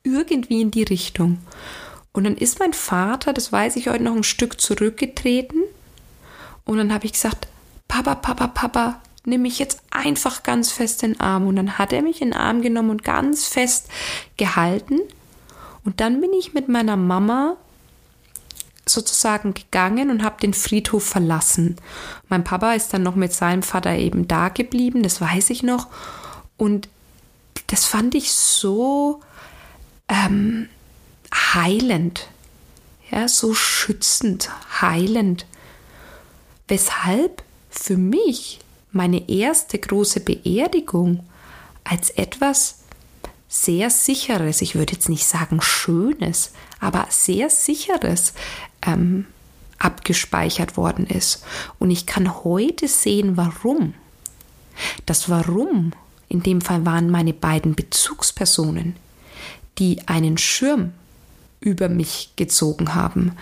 irgendwie 0.02 0.60
in 0.60 0.70
die 0.70 0.84
Richtung. 0.84 1.38
Und 2.12 2.24
dann 2.24 2.36
ist 2.36 2.60
mein 2.60 2.72
Vater, 2.72 3.32
das 3.32 3.52
weiß 3.52 3.76
ich 3.76 3.88
heute 3.88 4.04
noch, 4.04 4.14
ein 4.14 4.22
Stück 4.22 4.60
zurückgetreten 4.60 5.62
und 6.64 6.78
dann 6.78 6.92
habe 6.92 7.06
ich 7.06 7.12
gesagt, 7.12 7.48
Papa, 7.88 8.14
Papa, 8.14 8.48
Papa, 8.48 9.00
nimm 9.24 9.42
mich 9.42 9.58
jetzt 9.58 9.82
einfach 9.90 10.42
ganz 10.42 10.72
fest 10.72 11.02
in 11.02 11.12
den 11.12 11.20
Arm. 11.20 11.46
Und 11.46 11.56
dann 11.56 11.78
hat 11.78 11.92
er 11.92 12.02
mich 12.02 12.20
in 12.22 12.30
den 12.30 12.38
Arm 12.38 12.62
genommen 12.62 12.90
und 12.90 13.04
ganz 13.04 13.46
fest 13.46 13.88
gehalten. 14.36 15.00
Und 15.84 16.00
dann 16.00 16.20
bin 16.20 16.32
ich 16.32 16.54
mit 16.54 16.68
meiner 16.68 16.96
Mama 16.96 17.56
sozusagen 18.86 19.54
gegangen 19.54 20.10
und 20.10 20.22
habe 20.22 20.40
den 20.40 20.54
Friedhof 20.54 21.04
verlassen. 21.04 21.76
Mein 22.28 22.44
Papa 22.44 22.74
ist 22.74 22.92
dann 22.92 23.02
noch 23.02 23.14
mit 23.14 23.32
seinem 23.32 23.62
Vater 23.62 23.96
eben 23.96 24.28
da 24.28 24.48
geblieben, 24.48 25.02
das 25.02 25.20
weiß 25.20 25.50
ich 25.50 25.62
noch. 25.62 25.88
Und 26.56 26.88
das 27.68 27.84
fand 27.86 28.14
ich 28.14 28.32
so 28.32 29.20
ähm, 30.08 30.68
heilend, 31.32 32.28
ja, 33.10 33.28
so 33.28 33.54
schützend, 33.54 34.50
heilend. 34.80 35.46
Weshalb 36.68 37.42
für 37.70 37.96
mich 37.96 38.60
meine 38.92 39.28
erste 39.28 39.78
große 39.78 40.20
Beerdigung 40.20 41.24
als 41.84 42.10
etwas 42.10 42.76
sehr 43.48 43.90
sicheres, 43.90 44.62
ich 44.62 44.74
würde 44.74 44.94
jetzt 44.94 45.08
nicht 45.08 45.26
sagen 45.26 45.60
schönes, 45.60 46.52
aber 46.80 47.06
sehr 47.10 47.50
sicheres 47.50 48.32
ähm, 48.86 49.26
abgespeichert 49.78 50.76
worden 50.76 51.06
ist. 51.06 51.44
Und 51.78 51.90
ich 51.90 52.06
kann 52.06 52.44
heute 52.44 52.88
sehen, 52.88 53.36
warum. 53.36 53.94
Das 55.06 55.28
Warum 55.28 55.92
in 56.28 56.42
dem 56.42 56.60
Fall 56.60 56.84
waren 56.84 57.10
meine 57.10 57.32
beiden 57.32 57.74
Bezugspersonen, 57.74 58.96
die 59.78 60.08
einen 60.08 60.38
Schirm 60.38 60.92
über 61.60 61.88
mich 61.88 62.32
gezogen 62.36 62.94
haben 62.94 63.32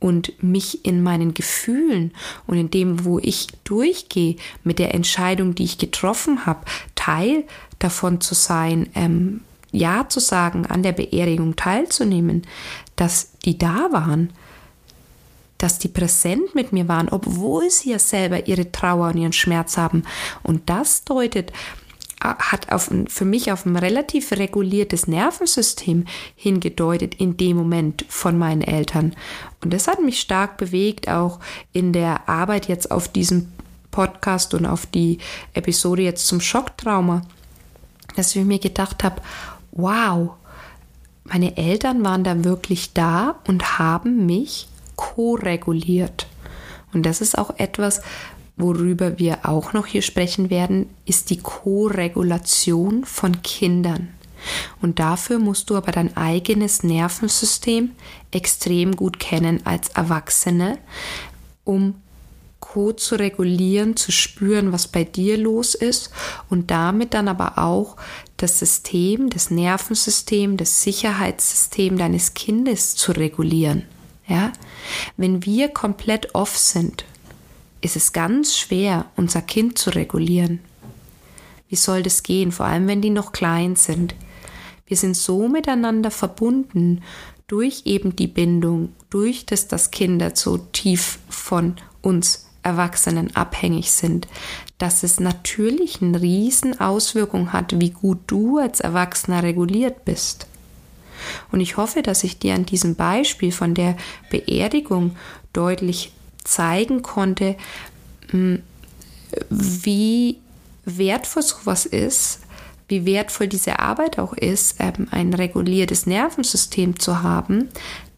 und 0.00 0.42
mich 0.42 0.84
in 0.84 1.02
meinen 1.02 1.34
Gefühlen 1.34 2.12
und 2.46 2.56
in 2.56 2.70
dem, 2.70 3.04
wo 3.04 3.18
ich 3.18 3.48
durchgehe 3.64 4.36
mit 4.64 4.78
der 4.78 4.94
Entscheidung, 4.94 5.54
die 5.54 5.64
ich 5.64 5.78
getroffen 5.78 6.46
habe, 6.46 6.64
Teil 6.94 7.44
davon 7.78 8.20
zu 8.20 8.34
sein, 8.34 8.88
ähm, 8.94 9.42
ja 9.70 10.08
zu 10.08 10.18
sagen, 10.18 10.66
an 10.66 10.82
der 10.82 10.92
Beerdigung 10.92 11.54
teilzunehmen, 11.54 12.42
dass 12.96 13.32
die 13.44 13.58
da 13.58 13.88
waren, 13.92 14.32
dass 15.62 15.78
die 15.78 15.88
präsent 15.88 16.54
mit 16.54 16.72
mir 16.72 16.88
waren, 16.88 17.08
obwohl 17.10 17.70
sie 17.70 17.90
ja 17.90 17.98
selber 17.98 18.46
ihre 18.46 18.72
Trauer 18.72 19.08
und 19.08 19.18
ihren 19.18 19.32
Schmerz 19.32 19.76
haben. 19.76 20.04
Und 20.42 20.70
das 20.70 21.04
deutet, 21.04 21.52
äh, 22.22 22.34
hat 22.38 22.72
auf, 22.72 22.90
für 23.08 23.24
mich 23.24 23.52
auf 23.52 23.66
ein 23.66 23.76
relativ 23.76 24.32
reguliertes 24.32 25.06
Nervensystem 25.06 26.06
hingedeutet 26.34 27.14
in 27.16 27.36
dem 27.36 27.58
Moment 27.58 28.06
von 28.08 28.38
meinen 28.38 28.62
Eltern. 28.62 29.14
Und 29.62 29.72
das 29.74 29.86
hat 29.86 30.02
mich 30.02 30.20
stark 30.20 30.56
bewegt, 30.56 31.08
auch 31.08 31.40
in 31.72 31.92
der 31.92 32.28
Arbeit 32.28 32.68
jetzt 32.68 32.90
auf 32.90 33.08
diesem 33.08 33.52
Podcast 33.90 34.54
und 34.54 34.64
auf 34.64 34.86
die 34.86 35.18
Episode 35.52 36.02
jetzt 36.02 36.26
zum 36.26 36.40
Schocktrauma, 36.40 37.22
dass 38.16 38.34
ich 38.34 38.44
mir 38.44 38.58
gedacht 38.58 39.04
habe, 39.04 39.20
wow, 39.72 40.30
meine 41.24 41.56
Eltern 41.56 42.02
waren 42.02 42.24
da 42.24 42.44
wirklich 42.44 42.94
da 42.94 43.36
und 43.46 43.78
haben 43.78 44.24
mich 44.26 44.68
ko-reguliert. 45.00 46.26
Und 46.92 47.06
das 47.06 47.22
ist 47.22 47.38
auch 47.38 47.58
etwas, 47.58 48.02
worüber 48.56 49.18
wir 49.18 49.48
auch 49.48 49.72
noch 49.72 49.86
hier 49.86 50.02
sprechen 50.02 50.50
werden, 50.50 50.90
ist 51.06 51.30
die 51.30 51.38
Co-Regulation 51.38 53.04
von 53.06 53.40
Kindern. 53.40 54.08
Und 54.82 54.98
dafür 54.98 55.38
musst 55.38 55.70
du 55.70 55.76
aber 55.76 55.92
dein 55.92 56.16
eigenes 56.16 56.82
Nervensystem 56.82 57.92
extrem 58.30 58.94
gut 58.94 59.18
kennen 59.18 59.60
als 59.64 59.88
Erwachsene, 59.88 60.78
um 61.64 61.94
Co 62.60 62.92
zu 62.92 63.16
regulieren, 63.16 63.96
zu 63.96 64.12
spüren, 64.12 64.70
was 64.70 64.86
bei 64.86 65.04
dir 65.04 65.38
los 65.38 65.74
ist 65.74 66.10
und 66.50 66.70
damit 66.70 67.14
dann 67.14 67.28
aber 67.28 67.58
auch 67.58 67.96
das 68.36 68.58
System, 68.58 69.30
das 69.30 69.50
Nervensystem, 69.50 70.58
das 70.58 70.82
Sicherheitssystem 70.82 71.96
deines 71.96 72.34
Kindes 72.34 72.96
zu 72.96 73.12
regulieren. 73.12 73.86
Ja? 74.30 74.52
Wenn 75.16 75.44
wir 75.44 75.68
komplett 75.68 76.34
off 76.34 76.56
sind, 76.56 77.04
ist 77.80 77.96
es 77.96 78.12
ganz 78.12 78.56
schwer, 78.56 79.06
unser 79.16 79.42
Kind 79.42 79.76
zu 79.76 79.90
regulieren. 79.90 80.60
Wie 81.68 81.76
soll 81.76 82.02
das 82.02 82.22
gehen, 82.22 82.52
vor 82.52 82.66
allem 82.66 82.86
wenn 82.86 83.02
die 83.02 83.10
noch 83.10 83.32
klein 83.32 83.76
sind? 83.76 84.14
Wir 84.86 84.96
sind 84.96 85.16
so 85.16 85.48
miteinander 85.48 86.10
verbunden 86.10 87.02
durch 87.48 87.82
eben 87.84 88.14
die 88.14 88.28
Bindung, 88.28 88.92
durch 89.10 89.46
das, 89.46 89.66
dass 89.66 89.90
Kinder 89.90 90.32
so 90.34 90.58
tief 90.58 91.18
von 91.28 91.76
uns 92.00 92.46
Erwachsenen 92.62 93.34
abhängig 93.34 93.90
sind, 93.90 94.28
dass 94.78 95.02
es 95.02 95.18
natürlich 95.18 96.02
eine 96.02 96.20
riesen 96.20 96.78
Auswirkung 96.78 97.52
hat, 97.52 97.80
wie 97.80 97.90
gut 97.90 98.18
du 98.26 98.58
als 98.58 98.80
Erwachsener 98.80 99.42
reguliert 99.42 100.04
bist. 100.04 100.46
Und 101.52 101.60
ich 101.60 101.76
hoffe, 101.76 102.02
dass 102.02 102.24
ich 102.24 102.38
dir 102.38 102.54
an 102.54 102.66
diesem 102.66 102.94
Beispiel 102.94 103.52
von 103.52 103.74
der 103.74 103.96
Beerdigung 104.30 105.16
deutlich 105.52 106.12
zeigen 106.44 107.02
konnte, 107.02 107.56
hm, 108.30 108.62
wie 109.48 110.38
wertvoll 110.84 111.42
sowas 111.42 111.86
ist, 111.86 112.40
wie 112.88 113.06
wertvoll 113.06 113.46
diese 113.46 113.78
Arbeit 113.78 114.18
auch 114.18 114.32
ist, 114.32 114.76
ähm, 114.78 115.08
ein 115.10 115.32
reguliertes 115.32 116.06
Nervensystem 116.06 116.98
zu 116.98 117.22
haben. 117.22 117.68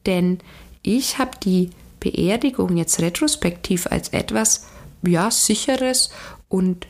Denn 0.06 0.38
ich 0.82 1.18
habe 1.18 1.32
die 1.42 1.70
Beerdigung 2.00 2.76
jetzt 2.76 3.00
retrospektiv 3.00 3.86
als 3.86 4.08
etwas, 4.08 4.66
ja, 5.02 5.30
sicheres 5.30 6.10
und 6.48 6.86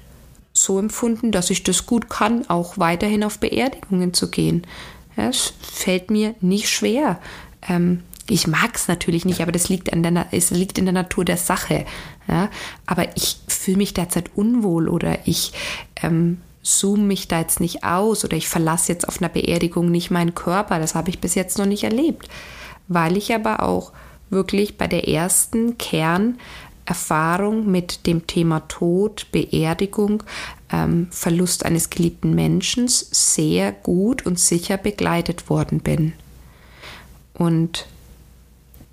so 0.53 0.79
empfunden, 0.79 1.33
dass 1.33 1.51
ich 1.51 1.63
das 1.63 1.87
gut 1.87 2.09
kann, 2.09 2.49
auch 2.49 2.79
weiterhin 2.79 3.25
auf 3.25 3.39
Beerdigungen 3.39 4.15
zu 4.15 4.31
gehen. 4.31 4.67
Ja, 5.17 5.29
es 5.29 5.53
fällt 5.61 6.11
mir 6.11 6.35
nicht 6.41 6.69
schwer. 6.71 7.19
Ähm, 7.69 8.03
ich 8.29 8.47
mag 8.47 8.75
es 8.75 8.89
natürlich 8.89 9.25
nicht, 9.25 9.41
aber 9.41 9.53
das 9.53 9.69
liegt, 9.69 9.93
an 9.93 10.03
der, 10.03 10.27
es 10.31 10.51
liegt 10.51 10.79
in 10.79 10.85
der 10.85 10.95
Natur 10.95 11.25
der 11.25 11.37
Sache. 11.37 11.85
Ja? 12.29 12.49
Aber 12.87 13.17
ich 13.17 13.39
fühle 13.49 13.79
mich 13.79 13.95
derzeit 13.95 14.31
unwohl 14.35 14.89
oder 14.89 15.19
ich 15.27 15.53
ähm, 16.03 16.41
zoome 16.63 17.03
mich 17.03 17.29
da 17.29 17.41
jetzt 17.41 17.61
nicht 17.61 17.85
aus 17.85 18.25
oder 18.25 18.37
ich 18.37 18.49
verlasse 18.49 18.93
jetzt 18.93 19.09
auf 19.09 19.21
einer 19.21 19.29
Beerdigung 19.29 19.91
nicht 19.91 20.11
meinen 20.11 20.35
Körper. 20.35 20.79
Das 20.79 20.95
habe 20.95 21.11
ich 21.11 21.19
bis 21.21 21.35
jetzt 21.35 21.59
noch 21.59 21.67
nicht 21.67 21.85
erlebt. 21.85 22.29
Weil 22.89 23.17
ich 23.17 23.35
aber 23.35 23.63
auch 23.63 23.93
wirklich 24.31 24.79
bei 24.79 24.87
der 24.87 25.09
ersten 25.09 25.77
Kernerfahrung 25.79 27.71
mit 27.71 28.07
dem 28.07 28.27
Thema 28.27 28.61
Tod, 28.69 29.27
Beerdigung, 29.33 30.23
ähm, 30.73 31.09
Verlust 31.11 31.65
eines 31.65 31.91
geliebten 31.91 32.35
Menschen 32.35 32.89
sehr 32.89 33.73
gut 33.73 34.27
und 34.27 34.39
sicher 34.39 34.77
begleitet 34.77 35.49
worden 35.51 35.81
bin. 35.81 36.15
Und 37.35 37.87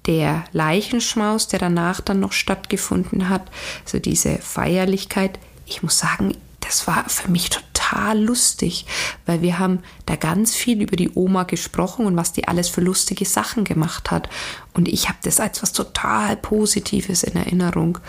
der 0.06 0.46
Leichenschmaus, 0.54 1.48
der 1.48 1.60
danach 1.60 2.02
dann 2.02 2.20
noch 2.20 2.32
stattgefunden 2.32 3.30
hat, 3.30 3.50
so 3.86 4.00
diese 4.00 4.38
Feierlichkeit, 4.38 5.40
ich 5.66 5.84
muss 5.84 6.00
sagen, 6.00 6.36
das 6.62 6.88
war 6.88 7.08
für 7.10 7.30
mich 7.30 7.50
total 7.50 8.20
lustig, 8.20 8.86
weil 9.26 9.42
wir 9.42 9.60
haben 9.60 9.80
da 10.06 10.16
ganz 10.16 10.56
viel 10.56 10.82
über 10.82 10.96
die 10.96 11.12
Oma 11.14 11.44
gesprochen 11.44 12.06
und 12.06 12.16
was 12.16 12.34
die 12.34 12.48
alles 12.48 12.70
für 12.70 12.82
lustige 12.82 13.26
Sachen 13.26 13.64
gemacht 13.64 14.12
hat. 14.12 14.30
Und 14.74 14.88
ich 14.88 15.10
habe 15.10 15.20
das 15.24 15.40
als 15.40 15.62
was 15.62 15.74
total 15.74 16.36
Positives 16.38 17.24
in 17.24 17.36
Erinnerung 17.36 18.00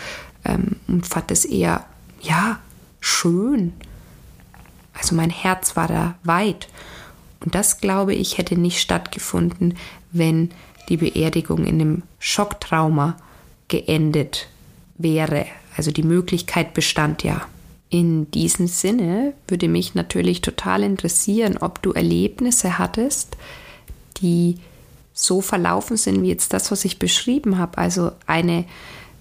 ähm, 0.44 0.76
und 0.88 1.06
fand 1.06 1.30
es 1.30 1.44
eher, 1.44 1.84
ja, 2.20 2.58
schön. 3.00 3.72
Also 4.92 5.14
mein 5.14 5.30
Herz 5.30 5.76
war 5.76 5.88
da 5.88 6.14
weit. 6.24 6.68
Und 7.40 7.54
das, 7.54 7.80
glaube 7.80 8.14
ich, 8.14 8.38
hätte 8.38 8.56
nicht 8.56 8.80
stattgefunden, 8.80 9.76
wenn 10.12 10.50
die 10.88 10.98
Beerdigung 10.98 11.64
in 11.64 11.80
einem 11.80 12.02
Schocktrauma 12.18 13.16
geendet 13.68 14.48
wäre. 14.98 15.46
Also 15.76 15.90
die 15.90 16.02
Möglichkeit 16.02 16.74
bestand 16.74 17.22
ja. 17.22 17.42
In 17.88 18.30
diesem 18.30 18.66
Sinne 18.66 19.32
würde 19.48 19.68
mich 19.68 19.94
natürlich 19.94 20.42
total 20.42 20.82
interessieren, 20.82 21.56
ob 21.56 21.82
du 21.82 21.92
Erlebnisse 21.92 22.78
hattest, 22.78 23.36
die 24.18 24.58
so 25.12 25.40
verlaufen 25.40 25.96
sind 25.96 26.22
wie 26.22 26.28
jetzt 26.28 26.52
das, 26.52 26.70
was 26.70 26.84
ich 26.84 26.98
beschrieben 26.98 27.58
habe. 27.58 27.78
Also 27.78 28.12
eine 28.26 28.64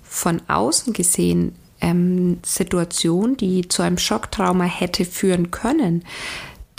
von 0.04 0.42
außen 0.48 0.94
gesehen 0.94 1.56
ähm, 1.82 2.40
Situation, 2.44 3.38
die 3.38 3.68
zu 3.68 3.82
einem 3.82 3.98
Schocktrauma 3.98 4.66
hätte 4.66 5.06
führen 5.06 5.52
können 5.52 6.04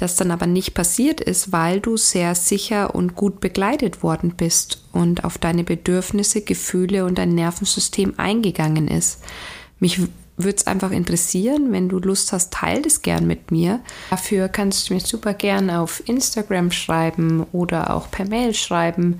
das 0.00 0.16
dann 0.16 0.30
aber 0.30 0.46
nicht 0.46 0.72
passiert 0.72 1.20
ist, 1.20 1.52
weil 1.52 1.80
du 1.80 1.98
sehr 1.98 2.34
sicher 2.34 2.94
und 2.94 3.16
gut 3.16 3.40
begleitet 3.40 4.02
worden 4.02 4.32
bist 4.34 4.82
und 4.92 5.24
auf 5.24 5.36
deine 5.36 5.62
Bedürfnisse, 5.62 6.40
Gefühle 6.40 7.04
und 7.04 7.18
dein 7.18 7.34
Nervensystem 7.34 8.14
eingegangen 8.16 8.88
ist. 8.88 9.22
Mich 9.78 10.00
würde 10.38 10.56
es 10.56 10.66
einfach 10.66 10.90
interessieren, 10.90 11.70
wenn 11.70 11.90
du 11.90 11.98
Lust 11.98 12.32
hast, 12.32 12.50
teile 12.50 12.80
das 12.80 13.02
gern 13.02 13.26
mit 13.26 13.50
mir. 13.50 13.80
Dafür 14.08 14.48
kannst 14.48 14.88
du 14.88 14.94
mir 14.94 15.00
super 15.00 15.34
gern 15.34 15.68
auf 15.68 16.02
Instagram 16.08 16.70
schreiben 16.70 17.46
oder 17.52 17.94
auch 17.94 18.10
per 18.10 18.26
Mail 18.26 18.54
schreiben 18.54 19.18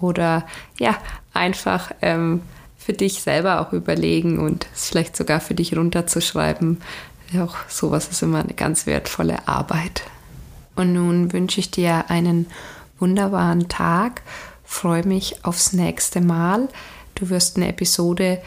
oder 0.00 0.46
ja, 0.78 0.96
einfach 1.34 1.90
ähm, 2.00 2.40
für 2.86 2.92
dich 2.92 3.20
selber 3.20 3.60
auch 3.60 3.72
überlegen 3.72 4.38
und 4.38 4.68
es 4.72 4.86
vielleicht 4.86 5.16
sogar 5.16 5.40
für 5.40 5.54
dich 5.54 5.76
runterzuschreiben, 5.76 6.80
auch 7.36 7.56
sowas 7.68 8.06
ist 8.06 8.22
immer 8.22 8.38
eine 8.38 8.54
ganz 8.54 8.86
wertvolle 8.86 9.48
Arbeit. 9.48 10.02
Und 10.76 10.92
nun 10.92 11.32
wünsche 11.32 11.58
ich 11.58 11.72
dir 11.72 12.08
einen 12.10 12.46
wunderbaren 13.00 13.68
Tag. 13.68 14.22
Freue 14.64 15.04
mich 15.04 15.44
aufs 15.44 15.72
nächste 15.72 16.20
Mal. 16.20 16.68
Du 17.16 17.28
wirst 17.28 17.56
eine 17.56 17.66
Episode 17.68 18.40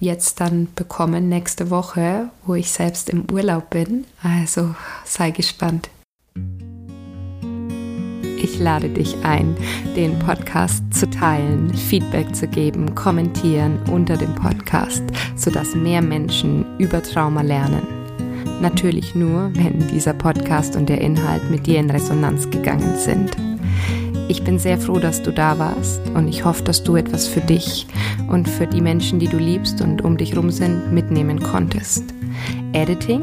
jetzt 0.00 0.40
dann 0.40 0.66
bekommen 0.74 1.28
nächste 1.28 1.70
Woche, 1.70 2.30
wo 2.44 2.56
ich 2.56 2.72
selbst 2.72 3.08
im 3.08 3.30
Urlaub 3.30 3.70
bin. 3.70 4.06
Also 4.24 4.74
sei 5.04 5.30
gespannt. 5.30 5.88
Ich 8.40 8.58
lade 8.60 8.88
dich 8.88 9.16
ein, 9.24 9.56
den 9.96 10.16
Podcast 10.20 10.82
zu 10.92 11.10
teilen, 11.10 11.74
Feedback 11.74 12.34
zu 12.36 12.46
geben, 12.46 12.94
kommentieren 12.94 13.78
unter 13.90 14.16
dem 14.16 14.32
Podcast, 14.34 15.02
sodass 15.34 15.74
mehr 15.74 16.02
Menschen 16.02 16.64
über 16.78 17.02
Trauma 17.02 17.42
lernen. 17.42 17.82
Natürlich 18.60 19.16
nur, 19.16 19.50
wenn 19.54 19.88
dieser 19.88 20.12
Podcast 20.12 20.76
und 20.76 20.88
der 20.88 21.00
Inhalt 21.00 21.50
mit 21.50 21.66
dir 21.66 21.80
in 21.80 21.90
Resonanz 21.90 22.48
gegangen 22.48 22.96
sind. 22.96 23.36
Ich 24.28 24.44
bin 24.44 24.58
sehr 24.58 24.78
froh, 24.78 24.98
dass 24.98 25.22
du 25.22 25.32
da 25.32 25.58
warst 25.58 26.00
und 26.10 26.28
ich 26.28 26.44
hoffe, 26.44 26.62
dass 26.62 26.84
du 26.84 26.94
etwas 26.96 27.26
für 27.26 27.40
dich 27.40 27.86
und 28.28 28.48
für 28.48 28.66
die 28.66 28.80
Menschen, 28.80 29.18
die 29.18 29.28
du 29.28 29.38
liebst 29.38 29.80
und 29.80 30.02
um 30.02 30.16
dich 30.16 30.36
rum 30.36 30.50
sind, 30.50 30.92
mitnehmen 30.92 31.40
konntest. 31.42 32.04
Editing 32.72 33.22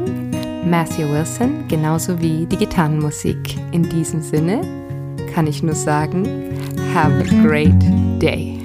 Matthew 0.68 1.08
Wilson, 1.10 1.68
genauso 1.68 2.20
wie 2.20 2.44
die 2.46 2.56
Gitarrenmusik. 2.56 3.56
In 3.70 3.88
diesem 3.88 4.20
Sinne 4.20 4.85
kann 5.36 5.46
ich 5.46 5.62
nur 5.62 5.74
sagen, 5.74 6.24
have 6.94 7.12
a 7.12 7.42
great 7.42 7.78
day. 8.22 8.55